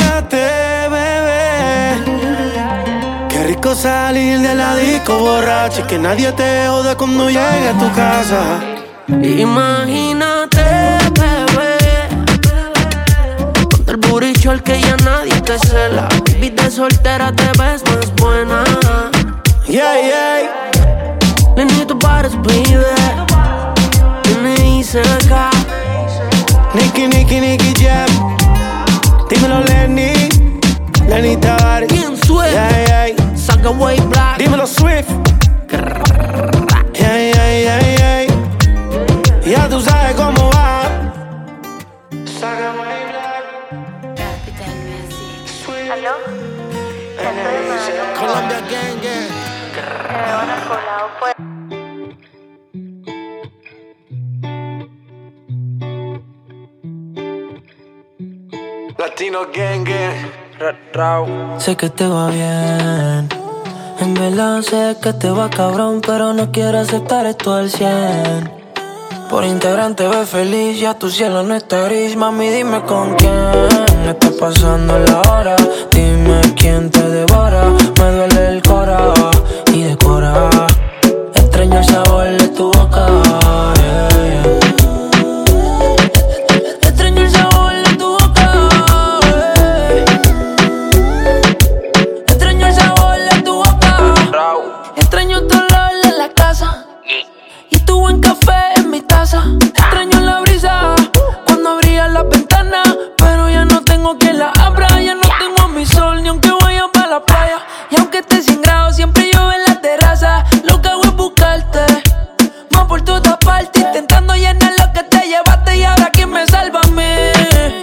[3.62, 8.61] Salir de la disco borracho y que nadie te jode cuando llegue a tu casa.
[9.08, 11.78] Imagínate, bebé.
[13.70, 16.08] Ponte el buricho al que ya nadie te cela.
[16.26, 18.64] Baby de soltera te ves más buena.
[19.66, 20.70] Yeah, yeah.
[21.56, 22.84] Nenito pares, baby.
[24.40, 25.50] N.I.C.K.
[26.74, 28.08] Nicky, Nicky, Nicky Jam.
[29.30, 30.28] Dímelo, Lenny.
[31.08, 31.88] Lenny Tavares.
[31.88, 32.11] Bien.
[32.52, 33.30] Yeah, yeah.
[33.61, 34.38] Saca way black.
[34.38, 35.11] Dímelo, Swift.
[36.94, 38.24] Yeah, yeah, yeah, yeah.
[39.44, 40.88] Ya tú sabes cómo va.
[42.24, 43.44] Saca way black.
[45.92, 46.14] ¿Aló?
[48.18, 49.28] Colombia Gang Gang.
[58.96, 60.40] Latino Gang Gang.
[61.58, 63.39] Sé que te va bien.
[64.01, 68.51] En verdad sé que te va cabrón, pero no quiero aceptar esto al 100.
[69.28, 72.16] Por integrante ve feliz, ya tu cielo no está gris.
[72.16, 73.30] Mami, dime con quién
[74.09, 75.57] está pasando la hora.
[75.90, 77.62] Dime quién te devora.
[77.98, 79.12] Me duele el cora
[79.72, 80.48] y decora.
[81.34, 82.90] Extraño el sabor de tu boca.
[83.07, 83.20] yeah, yeah.
[83.20, 83.30] Extraño el sabor de tu boca.
[104.01, 104.88] tengo que la abra.
[105.01, 107.59] Ya no tengo mi sol, ni aunque vaya para la playa.
[107.90, 110.44] Y aunque esté sin grado, siempre yo en la terraza.
[110.64, 111.80] Lo que hago es buscarte,
[112.72, 113.82] más por todas partes.
[113.82, 115.76] Intentando llenar lo que te llevaste.
[115.76, 117.12] Y ahora, ¿quién me salva a mí?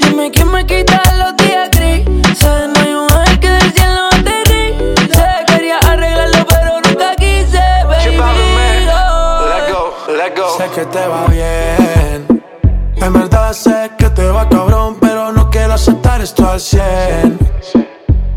[0.02, 2.70] Dime quién me quita los días grises.
[2.74, 7.62] No hay un ángel que del cielo te Quería arreglarlo, pero nunca quise.
[7.88, 8.18] Baby.
[9.52, 10.58] Let go, let go.
[10.58, 12.44] Sé que te va bien.
[12.96, 13.97] En verdad sé que
[16.58, 17.38] bien.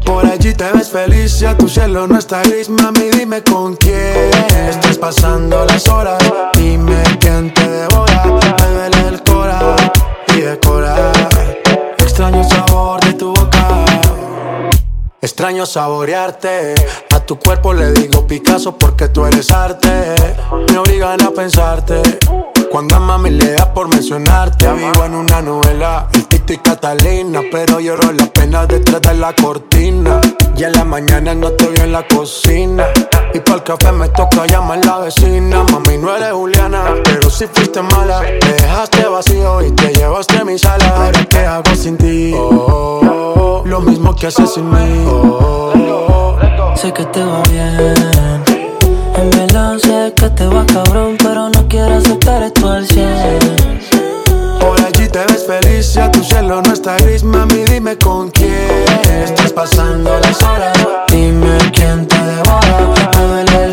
[0.04, 4.30] Por allí te ves feliz, ya tu cielo no está gris, mami, dime con quién
[4.68, 6.18] estás pasando las horas.
[6.54, 9.76] Dime quién te devora, me duele el cora
[10.36, 11.12] y decora.
[11.98, 13.84] Extraño el sabor de tu boca.
[15.22, 16.74] Extraño saborearte.
[17.14, 20.14] A tu cuerpo le digo Picasso porque tú eres arte.
[20.70, 22.02] Me obligan a pensarte.
[22.70, 27.40] Cuando a mami le da por mencionarte, vivo en una novela, el Tito y Catalina,
[27.50, 30.20] pero lloro las penas detrás de la cortina.
[30.56, 32.86] Y en la mañana no estoy en la cocina.
[33.34, 35.64] Y para el café me toca llamar la vecina.
[35.64, 38.20] Mami, no eres Juliana, pero si fuiste mala.
[38.20, 40.86] Me dejaste vacío y te llevaste mi sala.
[40.94, 42.32] Ahora, ¿qué hago sin ti?
[42.36, 45.06] Oh, lo mismo que haces sin mí.
[45.08, 45.72] Oh,
[46.76, 48.40] sé que te va bien.
[49.16, 51.59] En verdad sé que te va cabrón, pero no
[52.30, 53.08] al 100.
[54.60, 58.84] Por allí te ves feliz, ya tu cielo no está gris, mami, dime con quién
[59.24, 60.78] estás pasando las horas.
[61.08, 63.69] Dime quién te devora, me duele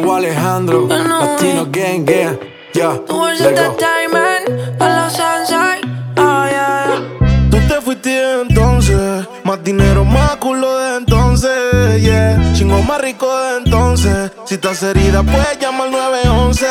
[0.00, 2.38] Raúl Alejandro, Latino Gang Gang,
[2.72, 3.62] ya, Towards let go.
[3.62, 5.80] entertainment, a la sunshine.
[6.16, 7.02] Oh, yeah.
[7.50, 12.52] Tú te fuiste entonces, más dinero, más culo de entonces, yeah.
[12.54, 14.32] Chingo más rico de entonces.
[14.46, 16.66] Si estás herida, puedes llamar al 911,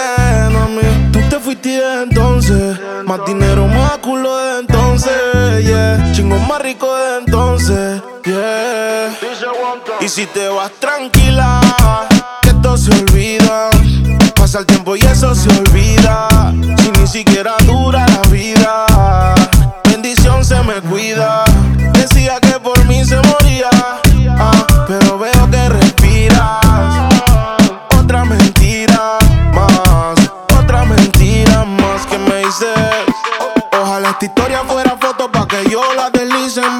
[0.52, 1.12] mami.
[1.12, 6.12] Tú te fuiste entonces, más dinero, más culo de entonces, yeah.
[6.14, 9.16] Chingo más rico de entonces, yeah.
[10.02, 11.62] Y si te vas tranquila,
[12.42, 13.09] que esto se olvida.
[14.52, 16.28] Pasa tiempo y eso se olvida.
[16.80, 18.88] Si ni siquiera dura la vida
[19.84, 21.44] bendición se me cuida.
[21.94, 23.70] Decía que por mí se moría,
[24.40, 27.14] ah, pero veo que respiras.
[28.02, 29.20] Otra mentira
[29.54, 30.18] más,
[30.60, 33.06] otra mentira más que me dices.
[33.80, 36.62] Ojalá esta historia fuera foto pa' que yo la deslice.
[36.62, 36.80] En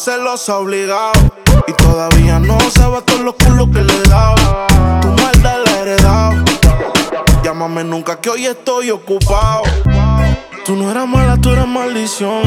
[0.00, 1.12] Más tú estás celosa obligado.
[1.66, 4.66] Y todavía no sabes todos los culos que le he dado.
[5.02, 6.44] Tu maldad la he heredado.
[7.42, 9.62] Llámame nunca que hoy estoy ocupado.
[10.64, 12.42] Tú no eras mala, tú eras maldición.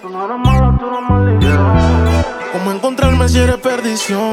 [0.00, 2.24] Tú no eras mala, tú eras maldición.
[2.52, 4.30] ¿Cómo encontrarme si eres perdición?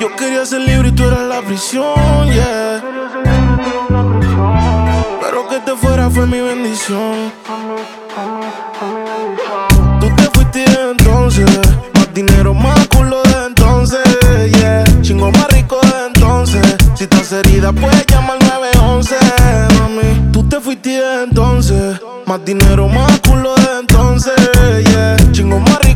[0.00, 2.82] Yo quería ser libre y tú eras la prisión, yeah.
[5.20, 7.32] Pero que te fuera fue mi bendición.
[11.30, 14.00] Más dinero, más culo de entonces,
[14.58, 14.82] yeah.
[15.00, 16.60] Chingo más rico de entonces.
[16.96, 19.14] Si estás herida, puedes llamar al 911,
[19.78, 20.32] mami.
[20.32, 24.34] Tú te fuiste entonces, más dinero, más culo de entonces,
[24.90, 25.16] yeah.
[25.30, 25.89] Chingo más rico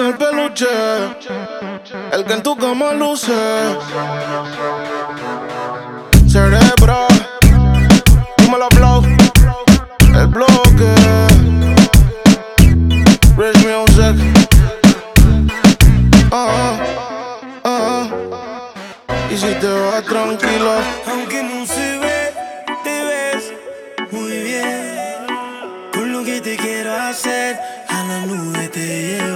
[0.00, 0.66] el peluche,
[2.12, 3.32] el que en tu cama luce.
[6.26, 7.06] Cerebro,
[8.38, 9.02] como la blow,
[10.14, 10.94] el bloque.
[13.36, 14.16] Rich music.
[16.32, 16.78] Ah,
[17.64, 18.70] ah, ah.
[19.30, 20.72] Y si te vas tranquilo,
[21.10, 22.32] aunque no se ve,
[22.82, 23.52] te ves
[24.10, 25.26] muy bien.
[25.92, 29.33] Con lo que te quiero hacer, a la nube te llevo.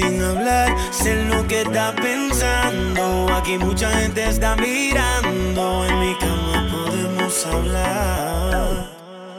[0.00, 3.28] sin hablar, sé lo que está pensando.
[3.34, 8.90] Aquí mucha gente está mirando, en mi cama podemos hablar.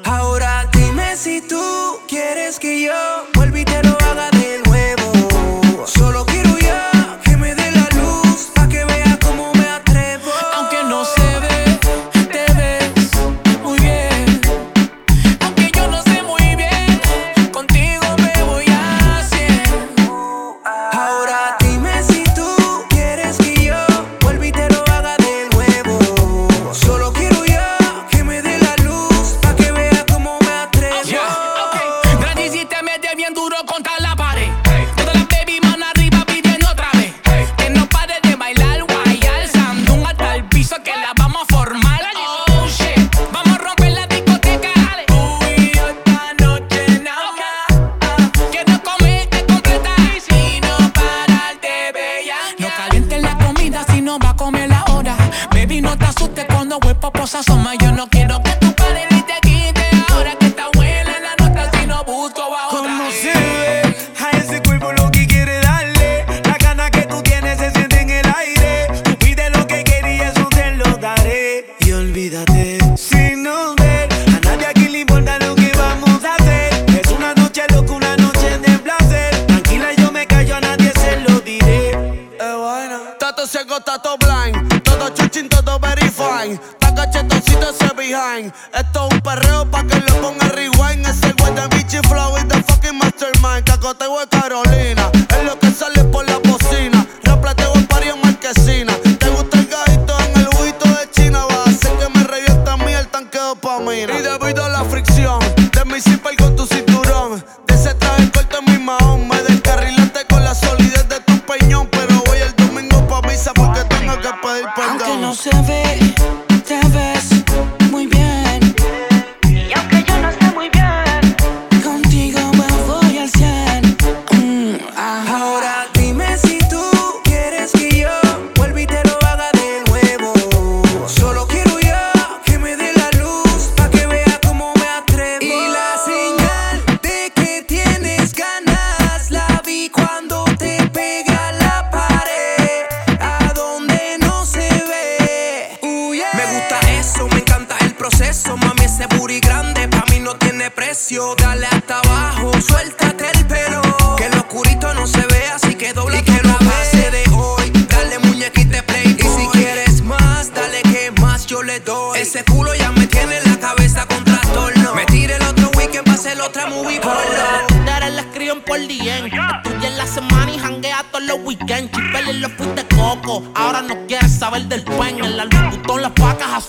[0.03, 2.93] Ahora dime si tú quieres que yo
[3.33, 3.59] vuelva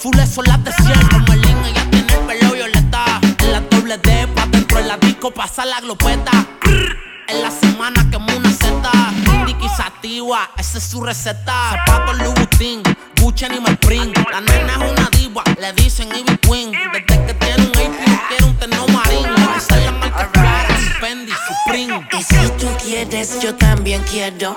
[0.02, 1.08] azules son las de cielo.
[1.10, 3.20] Como el ella tiene el pelo violeta.
[3.38, 6.32] En la doble D pa' dentro en la disco pasa la glopeta.
[7.28, 8.90] En la semana quemo una seta.
[9.46, 11.84] Tiki sativa, esa es su receta.
[11.86, 14.18] Zapatos Louis Vuitton, Gucci Animal Print.
[14.30, 16.72] La nena es una diva, le dicen Ivy Queen.
[16.72, 19.36] Desde que tiene un AP, quiere un terno marino.
[19.56, 22.08] Esa es la marca Clara, Fendi, Supreme.
[22.12, 24.56] Y si tú quieres, yo también quiero.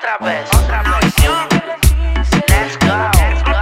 [0.00, 0.48] otra vez.
[0.54, 1.14] Otra vez.
[2.48, 3.10] Let's go.
[3.18, 3.60] Let's go.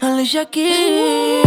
[0.00, 1.45] Alicia Keys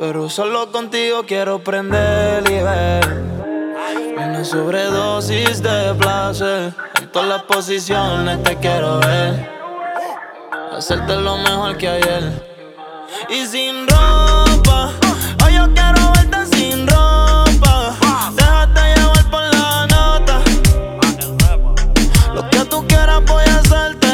[0.00, 3.22] Pero solo contigo quiero prender y ver.
[4.16, 6.72] Una sobredosis de placer.
[6.98, 9.46] En todas las posiciones te quiero ver.
[10.72, 12.32] Hacerte lo mejor que ayer.
[13.28, 14.92] Y sin ropa,
[15.44, 17.94] hoy yo quiero verte sin ropa.
[18.34, 20.40] Déjate llevar por la nota.
[22.32, 24.08] Lo que tú quieras voy a hacerte.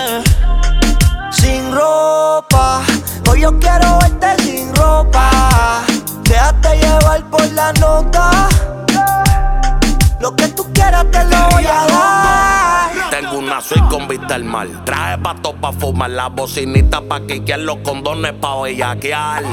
[1.30, 2.82] Sin ropa,
[3.30, 4.05] hoy yo quiero verte
[7.74, 8.48] nota.
[10.20, 13.10] Lo que tú quieras te lo voy a dar.
[13.10, 14.68] Tengo una suite con vista al mar.
[14.84, 19.44] Traje pato pa' fumar, la bocinita pa' quiquear, los condones pa' bellaquear.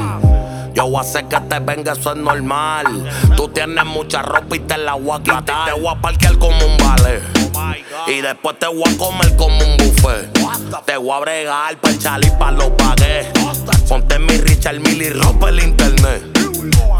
[0.74, 3.08] Yo voy a hacer que te venga, eso es normal.
[3.36, 5.66] Tú tienes mucha ropa y te la voy a quitar.
[5.66, 7.22] Te voy a parquear como un vale.
[8.08, 10.32] Y después te voy a comer como un buffet.
[10.84, 13.30] Te voy a bregar pa' el chal y pa' los pagué.
[13.88, 16.33] Ponte mi Richard Mill y rompe el internet.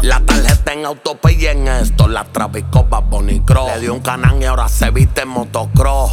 [0.05, 2.07] La tarjeta en autopay en esto.
[2.07, 3.71] La Travisco Bonnie Cross.
[3.73, 6.11] Le dio un canán y ahora se viste en motocross.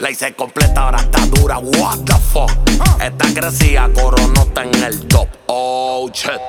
[0.00, 1.58] La hice completa, ahora está dura.
[1.58, 2.52] What the fuck?
[3.00, 5.26] Esta crecía, coronó está en el top.
[5.46, 6.40] Oh shit.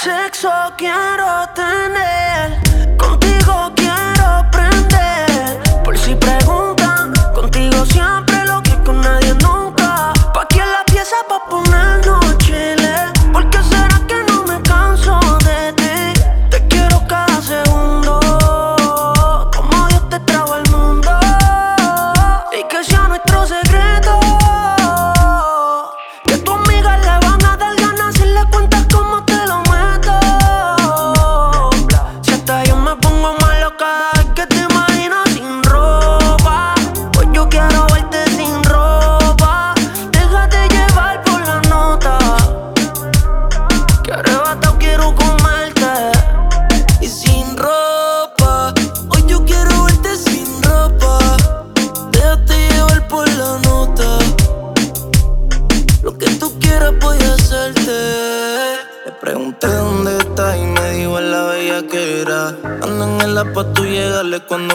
[0.00, 2.63] Sexo quiero tener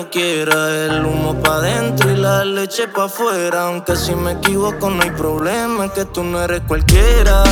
[0.10, 0.72] quieras.
[0.90, 3.64] El humo pa' adentro y la leche pa' afuera.
[3.64, 7.44] Aunque si me equivoco no hay problema, es que tú no eres cualquiera.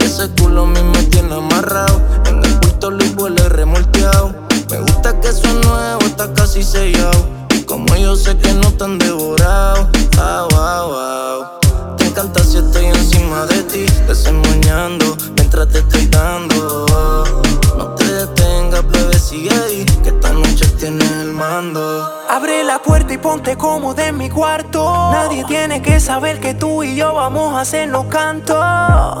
[0.00, 2.00] Ese culo a mí me tiene amarrado.
[2.26, 4.34] En el puerto Luis huele remolteado.
[4.70, 7.28] Me gusta que eso nuevo, está casi sellado.
[7.54, 9.88] Y como yo sé que no están devorado.
[10.16, 10.48] Wow,
[10.90, 11.96] wow.
[11.96, 16.87] Te encanta si estoy encima de ti, desenmoñando mientras te estoy dando.
[22.78, 25.10] Puerta y ponte cómodo en mi cuarto.
[25.12, 28.58] Nadie tiene que saber que tú y yo vamos a hacernos canto.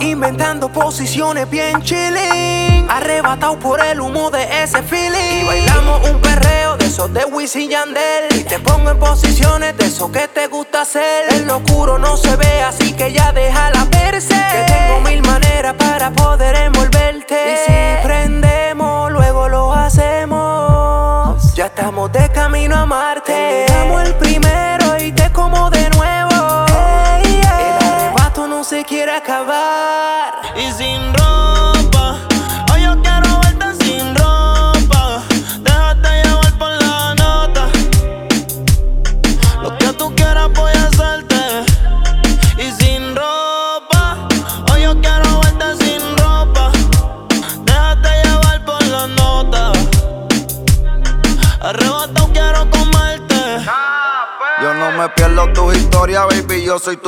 [0.00, 2.88] Inventando posiciones bien chilling.
[2.88, 5.42] Arrebatado por el humo de ese feeling.
[5.42, 8.34] Y bailamos un perreo de esos de Wisin Yandel.
[8.34, 11.32] Y te pongo en posiciones de eso que te gusta hacer.
[11.32, 14.34] El oscuro no se ve, así que ya déjala verse.
[14.34, 17.36] Que tengo mil maneras para poder envolverte.
[17.52, 20.37] Y si prendemos, luego lo hacemos.
[21.58, 23.66] Ya estamos de camino a Marte.
[23.66, 26.66] Damos el primero y te como de nuevo.
[27.24, 30.37] El arrebato no se quiere acabar.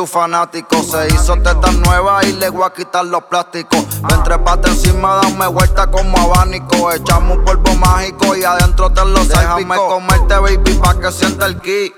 [0.01, 0.83] Tu fanático.
[0.83, 3.85] Se hizo teta nueva y le voy a quitar los plásticos.
[4.09, 6.91] Ven, trepate encima, dame vuelta como abanico.
[6.91, 11.61] Echamos un polvo mágico y adentro te lo Déjame comerte, baby, pa' que sienta el
[11.61, 11.93] ki.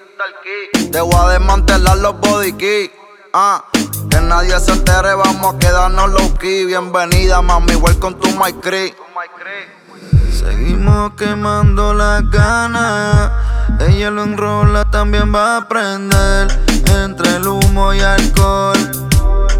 [0.90, 2.90] Te voy a desmantelar los body key.
[3.32, 3.64] Ah,
[4.10, 6.66] que nadie se entere, vamos a quedarnos low key.
[6.66, 8.94] Bienvenida, mami, welcome to my crib.
[10.32, 13.30] Seguimos quemando las ganas.
[13.88, 16.48] Ella lo enrola, también va a aprender.
[17.04, 18.78] Entre el humo y alcohol.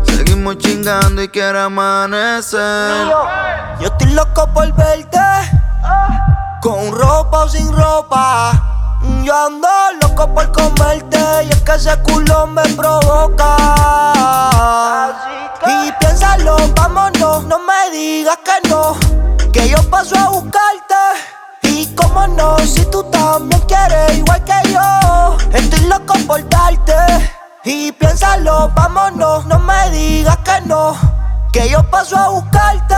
[0.04, 3.08] Seguimos chingando y quiere amanecer.
[3.80, 5.18] Yo estoy loco por verte.
[6.60, 8.52] Con ropa o sin ropa.
[9.24, 9.68] Yo ando
[10.00, 11.18] loco por comerte.
[11.44, 13.56] Y es que ese culo me provoca.
[15.66, 17.44] Y piénsalo, vámonos.
[17.44, 18.96] No me digas que no.
[19.52, 20.94] Que yo paso a buscarte.
[21.72, 25.36] Y cómo no, si tú también quieres igual que yo.
[25.52, 26.94] Estoy loco por darte.
[27.64, 29.46] Y piénsalo, vámonos.
[29.46, 30.94] No me digas que no.
[31.50, 32.94] Que yo paso a buscarte.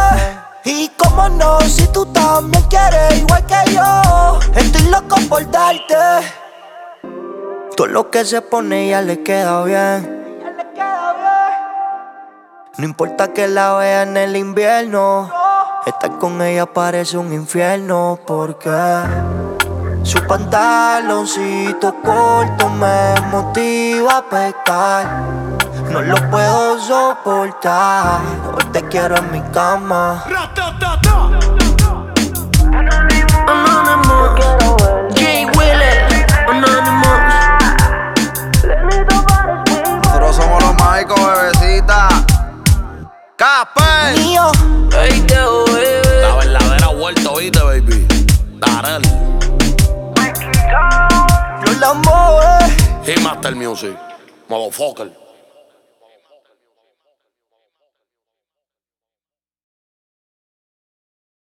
[0.64, 4.40] Y cómo no, si tú también quieres igual que yo.
[4.56, 5.94] Estoy loco por darte.
[7.76, 10.24] Todo lo que se pone ya le queda bien.
[12.76, 15.43] No importa que la vea en el invierno.
[15.86, 18.70] Estar con ella parece un infierno porque
[20.02, 25.06] su pantaloncito corto me motiva a pecar.
[25.90, 28.18] No lo puedo soportar.
[28.54, 30.24] Hoy te quiero en mi cama.
[33.46, 34.40] Anonymous,
[36.48, 37.20] Anonymous.
[40.02, 42.08] Nosotros somos los mágicos, bebecita.
[43.36, 44.18] Casper.
[44.18, 44.50] Mío.
[44.94, 45.73] Verdadera
[47.04, 48.06] vuelta, oíste, baby.
[48.54, 49.02] Darel.
[51.66, 53.14] Los Lambo, eh.
[53.14, 53.94] Y Master Music.
[54.48, 55.23] Motherfucker.